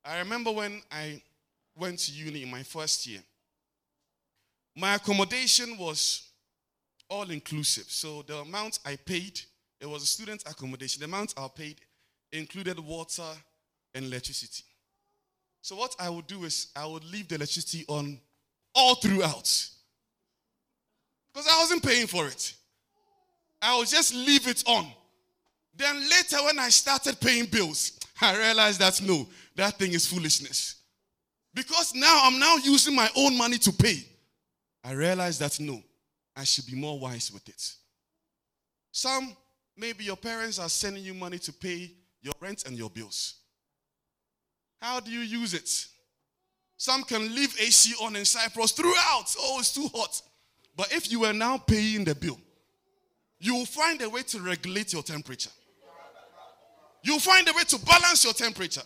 I 0.06 0.20
remember 0.20 0.52
when 0.52 0.82
I 0.90 1.22
went 1.78 2.00
to 2.00 2.12
uni 2.14 2.44
in 2.44 2.50
my 2.50 2.64
first 2.64 3.06
year, 3.06 3.20
my 4.76 4.96
accommodation 4.96 5.78
was 5.78 6.30
all 7.10 7.30
inclusive. 7.30 7.86
So 7.90 8.22
the 8.22 8.38
amount 8.38 8.80
I 8.86 8.96
paid, 8.96 9.42
it 9.82 9.90
was 9.90 10.04
a 10.04 10.08
student 10.08 10.44
accommodation. 10.50 11.02
The 11.02 11.06
amount 11.06 11.34
I 11.38 11.48
paid 11.54 11.82
included 12.32 12.80
water 12.80 13.24
and 13.94 14.06
electricity. 14.06 14.64
So 15.62 15.76
what 15.76 15.94
I 16.00 16.10
would 16.10 16.28
do 16.28 16.46
is 16.46 16.68
I 16.74 16.86
would 16.86 17.04
leave 17.04 17.28
the 17.28 17.36
electricity 17.36 17.84
on 17.90 18.18
all 18.74 18.96
throughout. 18.96 19.68
Because 21.34 21.48
I 21.52 21.60
wasn't 21.60 21.84
paying 21.84 22.08
for 22.08 22.28
it. 22.28 22.54
I 23.62 23.78
would 23.78 23.88
just 23.88 24.14
leave 24.14 24.48
it 24.48 24.64
on. 24.66 24.88
Then 25.76 25.96
later, 26.10 26.38
when 26.46 26.60
I 26.60 26.70
started 26.70 27.20
paying 27.20 27.46
bills, 27.46 28.00
I 28.22 28.38
realized 28.38 28.80
that 28.80 29.02
no, 29.02 29.28
that 29.56 29.78
thing 29.78 29.94
is 29.94 30.06
foolishness. 30.06 30.76
Because 31.54 31.94
now 31.96 32.22
I'm 32.24 32.40
now 32.40 32.58
using 32.58 32.96
my 32.96 33.10
own 33.16 33.38
money 33.38 33.58
to 33.60 33.72
pay. 33.72 34.06
I 34.84 34.92
realized 34.92 35.40
that 35.42 35.60
no, 35.60 35.82
I 36.36 36.44
should 36.44 36.66
be 36.66 36.76
more 36.76 37.00
wise 37.00 37.32
with 37.32 37.48
it. 37.50 37.62
Some, 38.92 39.36
maybe 39.76 40.04
your 40.04 40.16
parents 40.16 40.60
are 40.60 40.70
sending 40.70 41.04
you 41.04 41.14
money 41.14 41.40
to 41.40 41.54
pay 41.54 41.92
your 42.22 42.34
rent 42.40 42.66
and 42.66 42.78
your 42.78 42.90
bills. 42.90 43.36
How 44.82 45.00
do 45.00 45.12
you 45.12 45.20
use 45.20 45.54
it? 45.54 45.70
Some 46.78 47.04
can 47.04 47.36
leave 47.36 47.56
AC 47.60 47.94
on 48.02 48.16
in 48.16 48.24
Cyprus 48.24 48.72
throughout. 48.72 49.36
Oh, 49.38 49.58
it's 49.60 49.74
too 49.74 49.90
hot. 49.94 50.22
But 50.76 50.94
if 50.94 51.12
you 51.12 51.26
are 51.26 51.34
now 51.34 51.58
paying 51.58 52.06
the 52.06 52.16
bill, 52.16 52.40
you 53.40 53.56
will 53.56 53.66
find 53.66 54.02
a 54.02 54.10
way 54.10 54.22
to 54.24 54.40
regulate 54.40 54.94
your 54.94 55.04
temperature. 55.04 55.52
You'll 57.02 57.20
find 57.20 57.48
a 57.48 57.54
way 57.54 57.64
to 57.64 57.80
balance 57.80 58.24
your 58.26 58.34
temperature. 58.34 58.82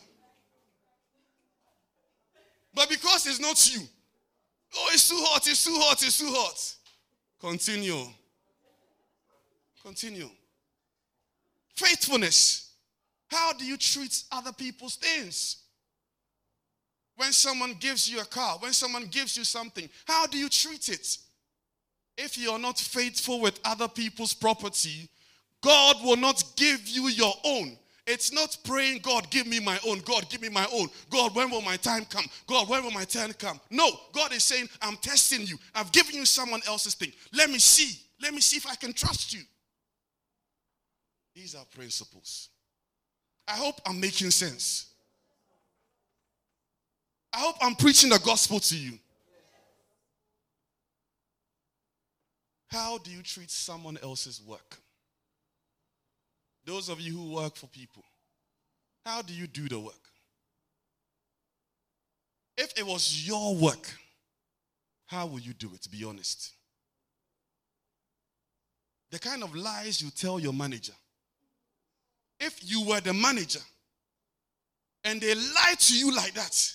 But 2.74 2.90
because 2.90 3.26
it's 3.26 3.40
not 3.40 3.74
you, 3.74 3.82
oh, 4.76 4.90
it's 4.94 5.10
too 5.10 5.18
hot, 5.20 5.48
it's 5.48 5.64
too 5.64 5.76
hot, 5.76 6.04
it's 6.04 6.20
too 6.20 6.30
hot. 6.30 6.76
Continue. 7.40 8.06
Continue. 9.84 10.30
Faithfulness. 11.76 12.72
How 13.28 13.54
do 13.54 13.66
you 13.66 13.78
treat 13.78 14.24
other 14.32 14.54
people's 14.54 14.96
things? 14.96 15.58
When 17.16 17.32
someone 17.32 17.76
gives 17.80 18.10
you 18.10 18.22
a 18.22 18.26
car, 18.26 18.58
when 18.60 18.74
someone 18.74 19.06
gives 19.06 19.38
you 19.38 19.44
something, 19.44 19.90
how 20.06 20.26
do 20.26 20.38
you 20.38 20.50
treat 20.50 20.90
it? 20.90 21.18
If 22.18 22.38
you're 22.38 22.60
not 22.60 22.78
faithful 22.78 23.42
with 23.42 23.60
other 23.66 23.88
people's 23.88 24.34
property, 24.34 25.10
God 25.62 25.98
will 26.04 26.18
not 26.18 26.44
give 26.56 26.88
you 26.88 27.08
your 27.08 27.34
own. 27.44 27.78
It's 28.06 28.34
not 28.34 28.58
praying, 28.66 29.00
God, 29.02 29.30
give 29.30 29.48
me 29.48 29.62
my 29.62 29.80
own. 29.88 30.00
God, 30.02 30.30
give 30.30 30.42
me 30.42 30.50
my 30.50 30.68
own. 30.74 30.90
God, 31.10 31.34
when 31.36 31.50
will 31.50 31.62
my 31.62 31.78
time 31.78 32.04
come? 32.06 32.26
God, 32.48 32.68
when 32.68 32.84
will 32.84 32.92
my 32.92 33.06
turn 33.06 33.32
come? 33.34 33.62
No, 33.70 33.90
God 34.12 34.34
is 34.34 34.44
saying, 34.44 34.68
I'm 34.82 34.98
testing 34.98 35.48
you. 35.48 35.58
I've 35.74 35.92
given 35.94 36.16
you 36.16 36.26
someone 36.26 36.60
else's 36.68 36.96
thing. 36.96 37.14
Let 37.32 37.50
me 37.50 37.60
see. 37.60 37.98
Let 38.22 38.34
me 38.34 38.42
see 38.42 38.58
if 38.58 38.68
I 38.68 38.76
can 38.76 38.92
trust 38.92 39.34
you. 39.34 39.42
These 41.34 41.56
are 41.56 41.64
principles. 41.74 42.50
I 43.48 43.54
hope 43.54 43.80
I'm 43.86 44.00
making 44.00 44.32
sense. 44.32 44.88
I 47.34 47.38
hope 47.38 47.56
I'm 47.62 47.76
preaching 47.76 48.10
the 48.10 48.20
gospel 48.20 48.60
to 48.60 48.78
you. 48.78 49.00
How 52.74 52.98
do 52.98 53.12
you 53.12 53.22
treat 53.22 53.52
someone 53.52 54.00
else's 54.02 54.42
work? 54.42 54.80
Those 56.66 56.90
of 56.90 57.00
you 57.00 57.16
who 57.16 57.36
work 57.36 57.56
for 57.56 57.68
people, 57.68 58.04
how 59.06 59.22
do 59.22 59.32
you 59.32 59.46
do 59.46 59.70
the 59.70 59.80
work? 59.80 59.94
If 62.58 62.74
it 62.76 62.84
was 62.84 63.28
your 63.28 63.56
work, 63.56 63.88
how 65.06 65.28
will 65.28 65.40
you 65.40 65.54
do 65.54 65.70
it? 65.76 65.88
Be 65.92 66.04
honest. 66.04 66.52
The 69.12 69.20
kind 69.20 69.44
of 69.44 69.56
lies 69.56 70.02
you 70.02 70.10
tell 70.10 70.40
your 70.40 70.54
manager. 70.54 70.94
If 72.40 72.58
you 72.64 72.88
were 72.88 73.02
the 73.02 73.14
manager 73.14 73.60
and 75.04 75.22
they 75.22 75.36
lie 75.36 75.76
to 75.78 75.96
you 75.96 76.16
like 76.16 76.34
that, 76.34 76.72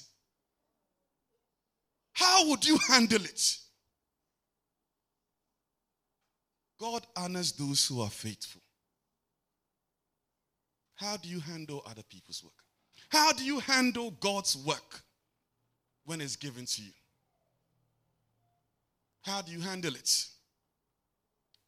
how 2.12 2.48
would 2.50 2.64
you 2.64 2.78
handle 2.88 3.24
it? 3.24 3.58
God 6.78 7.06
honors 7.16 7.52
those 7.52 7.86
who 7.86 8.00
are 8.00 8.10
faithful. 8.10 8.62
How 10.94 11.16
do 11.16 11.28
you 11.28 11.40
handle 11.40 11.82
other 11.86 12.02
people's 12.02 12.42
work? 12.42 12.52
How 13.08 13.32
do 13.32 13.44
you 13.44 13.60
handle 13.60 14.10
God's 14.20 14.56
work 14.56 15.02
when 16.04 16.20
it's 16.20 16.36
given 16.36 16.66
to 16.66 16.82
you? 16.82 16.92
How 19.22 19.42
do 19.42 19.52
you 19.52 19.60
handle 19.60 19.94
it? 19.94 20.26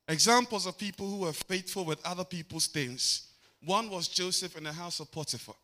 Examples 0.09 0.67
of 0.67 0.77
people 0.77 1.09
who 1.09 1.19
were 1.19 1.33
faithful 1.33 1.85
with 1.85 2.05
other 2.05 2.25
people's 2.25 2.67
things. 2.67 3.29
One 3.65 3.91
was 3.91 4.09
Joseph 4.09 4.57
in 4.57 4.65
the 4.65 4.73
house 4.73 4.99
of 4.99 5.13
Potiphar. 5.13 5.55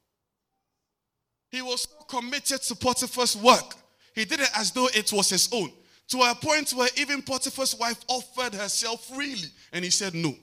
He 1.51 1.63
was 1.63 1.83
so 1.83 2.05
committed 2.05 2.63
to 2.63 2.75
Potiphar's 2.77 3.37
work, 3.37 3.75
he 4.15 4.25
did 4.25 4.41
it 4.41 4.51
as 4.57 4.71
though 4.71 4.89
it 4.95 5.13
was 5.13 5.29
his 5.29 5.49
own. 5.53 5.73
To 6.09 6.19
a 6.19 6.35
point 6.35 6.71
where 6.71 6.89
even 6.97 7.23
Potiphar's 7.23 7.75
wife 7.75 7.99
offered 8.09 8.55
herself 8.55 9.07
freely, 9.07 9.49
and 9.73 9.85
he 9.85 9.91
said, 9.91 10.15
No, 10.15 10.35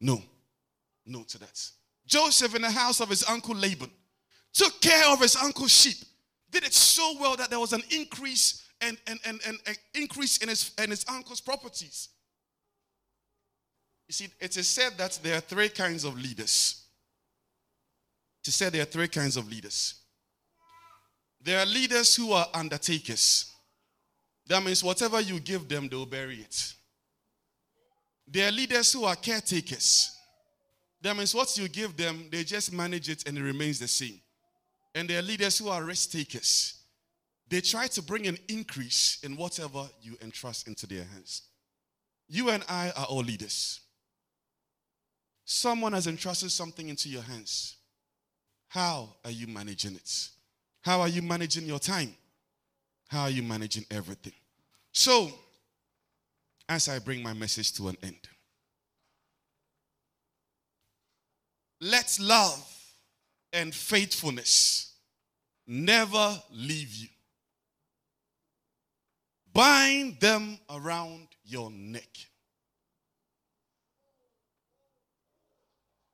no, 0.00 0.22
no 1.06 1.22
to 1.22 1.38
that. 1.38 1.70
Joseph 2.06 2.54
in 2.54 2.62
the 2.62 2.70
house 2.70 3.00
of 3.00 3.08
his 3.08 3.24
uncle 3.28 3.54
Laban 3.54 3.90
took 4.52 4.80
care 4.80 5.12
of 5.12 5.20
his 5.20 5.36
uncle's 5.36 5.70
sheep, 5.70 5.98
did 6.50 6.64
it 6.64 6.72
so 6.72 7.14
well 7.20 7.36
that 7.36 7.50
there 7.50 7.60
was 7.60 7.72
an 7.72 7.82
increase 7.90 8.66
and, 8.80 8.96
and, 9.06 9.20
and, 9.24 9.40
and 9.46 9.58
an 9.66 9.74
increase 9.94 10.38
in 10.38 10.48
his, 10.48 10.72
in 10.82 10.90
his 10.90 11.04
uncle's 11.08 11.40
properties. 11.40 12.08
You 14.08 14.14
see, 14.14 14.28
it 14.40 14.56
is 14.56 14.68
said 14.68 14.96
that 14.96 15.18
there 15.22 15.36
are 15.36 15.40
three 15.40 15.68
kinds 15.68 16.04
of 16.04 16.18
leaders. 16.18 16.86
It 18.42 18.48
is 18.48 18.54
said 18.54 18.72
there 18.72 18.82
are 18.82 18.86
three 18.86 19.08
kinds 19.08 19.36
of 19.36 19.48
leaders. 19.50 19.94
There 21.40 21.60
are 21.60 21.66
leaders 21.66 22.14
who 22.14 22.32
are 22.32 22.46
undertakers. 22.54 23.52
That 24.48 24.64
means 24.64 24.82
whatever 24.82 25.20
you 25.20 25.38
give 25.40 25.68
them, 25.68 25.88
they'll 25.88 26.06
bury 26.06 26.36
it. 26.36 26.74
There 28.26 28.48
are 28.48 28.52
leaders 28.52 28.92
who 28.92 29.04
are 29.04 29.14
caretakers. 29.14 30.16
That 31.00 31.16
means 31.16 31.34
what 31.34 31.56
you 31.56 31.68
give 31.68 31.96
them, 31.96 32.28
they 32.32 32.44
just 32.44 32.72
manage 32.72 33.08
it 33.08 33.28
and 33.28 33.38
it 33.38 33.42
remains 33.42 33.78
the 33.78 33.88
same. 33.88 34.20
And 34.94 35.08
there 35.08 35.18
are 35.18 35.22
leaders 35.22 35.58
who 35.58 35.68
are 35.68 35.84
risk 35.84 36.10
takers. 36.10 36.74
They 37.48 37.60
try 37.60 37.86
to 37.88 38.02
bring 38.02 38.26
an 38.26 38.38
increase 38.48 39.18
in 39.22 39.36
whatever 39.36 39.88
you 40.02 40.16
entrust 40.22 40.66
into 40.66 40.86
their 40.86 41.04
hands. 41.04 41.42
You 42.26 42.50
and 42.50 42.64
I 42.68 42.90
are 42.96 43.06
all 43.06 43.20
leaders. 43.22 43.80
Someone 45.44 45.92
has 45.92 46.06
entrusted 46.06 46.50
something 46.50 46.88
into 46.88 47.08
your 47.08 47.22
hands. 47.22 47.76
How 48.68 49.14
are 49.24 49.30
you 49.30 49.46
managing 49.46 49.94
it? 49.94 50.28
How 50.82 51.00
are 51.00 51.08
you 51.08 51.22
managing 51.22 51.64
your 51.64 51.78
time? 51.78 52.14
How 53.08 53.22
are 53.22 53.30
you 53.30 53.42
managing 53.42 53.84
everything? 53.90 54.34
So, 54.92 55.30
as 56.68 56.88
I 56.88 56.98
bring 56.98 57.22
my 57.22 57.32
message 57.32 57.72
to 57.74 57.88
an 57.88 57.96
end, 58.02 58.28
let 61.80 62.18
love 62.20 62.66
and 63.52 63.74
faithfulness 63.74 64.92
never 65.66 66.42
leave 66.52 66.94
you. 66.94 67.08
Bind 69.52 70.20
them 70.20 70.58
around 70.70 71.28
your 71.44 71.70
neck. 71.70 72.08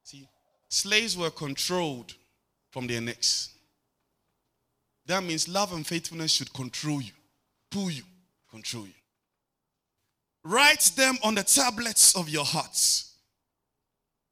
See, 0.05 0.28
slaves 0.68 1.16
were 1.16 1.30
controlled 1.30 2.14
from 2.70 2.86
their 2.86 3.01
necks. 3.01 3.53
That 5.07 5.22
means 5.22 5.48
love 5.48 5.72
and 5.72 5.86
faithfulness 5.86 6.32
should 6.32 6.52
control 6.52 7.00
you, 7.00 7.12
pull 7.70 7.90
you, 7.90 8.02
control 8.50 8.86
you. 8.86 8.92
Write 10.44 10.92
them 10.96 11.16
on 11.22 11.34
the 11.34 11.42
tablets 11.42 12.16
of 12.16 12.28
your 12.28 12.44
hearts. 12.44 13.16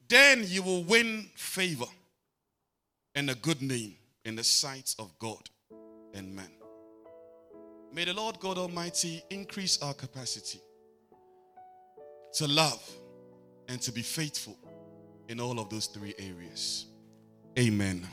Then 0.08 0.44
you 0.46 0.62
will 0.62 0.84
win 0.84 1.30
favor 1.36 1.86
and 3.14 3.30
a 3.30 3.34
good 3.34 3.62
name 3.62 3.94
in 4.24 4.36
the 4.36 4.44
sight 4.44 4.94
of 4.98 5.10
God 5.18 5.48
and 6.14 6.34
man. 6.34 6.50
May 7.94 8.04
the 8.04 8.14
Lord 8.14 8.38
God 8.40 8.58
Almighty 8.58 9.22
increase 9.30 9.80
our 9.82 9.94
capacity 9.94 10.60
to 12.34 12.46
love 12.46 12.82
and 13.68 13.80
to 13.82 13.92
be 13.92 14.02
faithful 14.02 14.56
in 15.28 15.40
all 15.40 15.58
of 15.60 15.68
those 15.68 15.86
three 15.86 16.14
areas. 16.18 16.86
Amen. 17.58 18.06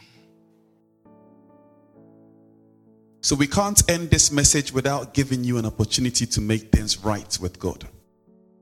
So 3.22 3.36
we 3.36 3.48
can't 3.48 3.82
end 3.90 4.10
this 4.10 4.32
message 4.32 4.72
without 4.72 5.14
giving 5.14 5.44
you 5.44 5.58
an 5.58 5.66
opportunity 5.66 6.26
to 6.26 6.42
make 6.42 6.72
things 6.72 7.04
right 7.04 7.38
with 7.42 7.60
God. 7.60 7.86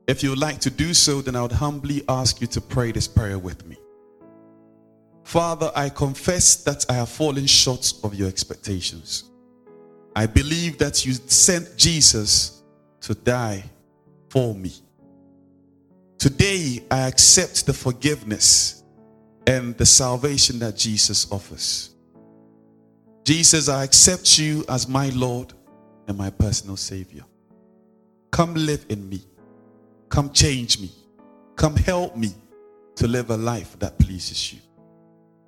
If 0.07 0.23
you 0.23 0.29
would 0.31 0.39
like 0.39 0.59
to 0.61 0.69
do 0.69 0.93
so, 0.93 1.21
then 1.21 1.35
I 1.35 1.41
would 1.41 1.51
humbly 1.51 2.03
ask 2.09 2.41
you 2.41 2.47
to 2.47 2.61
pray 2.61 2.91
this 2.91 3.07
prayer 3.07 3.37
with 3.37 3.65
me. 3.67 3.77
Father, 5.23 5.71
I 5.75 5.89
confess 5.89 6.63
that 6.63 6.85
I 6.89 6.93
have 6.93 7.09
fallen 7.09 7.45
short 7.45 7.93
of 8.03 8.15
your 8.15 8.29
expectations. 8.29 9.25
I 10.15 10.25
believe 10.25 10.77
that 10.77 11.05
you 11.05 11.13
sent 11.13 11.75
Jesus 11.77 12.63
to 13.01 13.13
die 13.13 13.63
for 14.29 14.55
me. 14.55 14.73
Today, 16.17 16.83
I 16.89 17.01
accept 17.01 17.65
the 17.65 17.73
forgiveness 17.73 18.83
and 19.45 19.77
the 19.77 19.85
salvation 19.85 20.57
that 20.59 20.75
Jesus 20.75 21.31
offers. 21.31 21.96
Jesus, 23.27 23.67
I 23.67 23.83
accept 23.83 24.39
you 24.39 24.63
as 24.69 24.87
my 24.87 25.09
Lord 25.09 25.51
and 26.07 26.17
my 26.17 26.29
personal 26.29 26.77
Savior. 26.77 27.25
Come 28.31 28.53
live 28.53 28.85
in 28.87 29.09
me. 29.09 29.19
Come 30.07 30.31
change 30.31 30.79
me. 30.79 30.89
Come 31.57 31.75
help 31.75 32.15
me 32.15 32.29
to 32.95 33.05
live 33.05 33.29
a 33.29 33.35
life 33.35 33.77
that 33.79 33.99
pleases 33.99 34.53
you. 34.53 34.59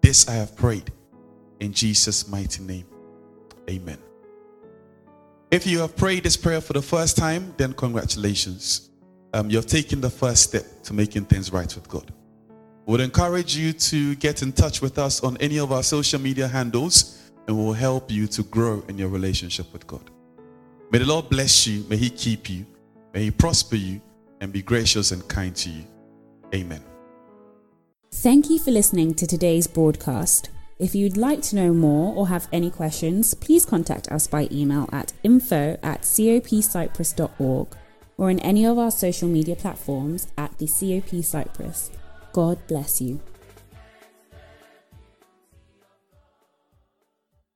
This 0.01 0.27
I 0.27 0.33
have 0.33 0.57
prayed 0.57 0.91
in 1.61 1.71
Jesus' 1.71 2.27
mighty 2.27 2.63
name. 2.63 2.85
Amen. 3.69 3.99
If 5.49 5.65
you 5.65 5.79
have 5.79 5.95
prayed 5.95 6.23
this 6.23 6.35
prayer 6.35 6.59
for 6.59 6.73
the 6.73 6.81
first 6.81 7.15
time, 7.15 7.53
then 7.55 7.71
congratulations. 7.71 8.89
Um, 9.33 9.49
you've 9.49 9.67
taken 9.67 10.01
the 10.01 10.09
first 10.09 10.43
step 10.43 10.65
to 10.83 10.93
making 10.93 11.27
things 11.27 11.53
right 11.53 11.73
with 11.73 11.87
God. 11.87 12.11
We 12.85 12.91
would 12.91 12.99
encourage 12.99 13.55
you 13.55 13.71
to 13.71 14.15
get 14.15 14.41
in 14.41 14.51
touch 14.51 14.81
with 14.81 14.99
us 14.99 15.23
on 15.23 15.37
any 15.37 15.59
of 15.59 15.71
our 15.71 15.81
social 15.81 16.19
media 16.19 16.45
handles 16.45 17.18
and 17.49 17.57
will 17.57 17.73
help 17.73 18.11
you 18.11 18.27
to 18.27 18.43
grow 18.43 18.83
in 18.89 18.97
your 18.99 19.09
relationship 19.09 19.73
with 19.73 19.87
God. 19.87 20.11
May 20.91 20.99
the 20.99 21.05
Lord 21.05 21.29
bless 21.29 21.65
you. 21.65 21.83
May 21.89 21.97
He 21.97 22.11
keep 22.11 22.47
you. 22.47 22.63
May 23.11 23.23
He 23.23 23.31
prosper 23.31 23.75
you 23.75 23.99
and 24.39 24.53
be 24.53 24.61
gracious 24.61 25.11
and 25.11 25.27
kind 25.27 25.55
to 25.55 25.69
you. 25.71 25.83
Amen. 26.53 26.83
Thank 28.11 28.51
you 28.51 28.59
for 28.59 28.69
listening 28.69 29.15
to 29.15 29.25
today's 29.25 29.65
broadcast. 29.65 30.51
If 30.77 30.93
you'd 30.93 31.17
like 31.17 31.41
to 31.43 31.55
know 31.55 31.73
more 31.73 32.15
or 32.15 32.27
have 32.27 32.47
any 32.51 32.69
questions, 32.69 33.33
please 33.33 33.65
contact 33.65 34.09
us 34.09 34.27
by 34.27 34.47
email 34.51 34.87
at 34.91 35.13
info 35.23 35.75
at 35.81 36.03
copcyprus.org 36.03 37.67
or 38.17 38.29
in 38.29 38.39
any 38.41 38.63
of 38.63 38.77
our 38.77 38.91
social 38.91 39.27
media 39.27 39.55
platforms 39.55 40.27
at 40.37 40.55
the 40.59 40.67
COP 40.67 41.23
Cyprus. 41.23 41.89
God 42.31 42.59
bless 42.67 43.01
you. 43.01 43.19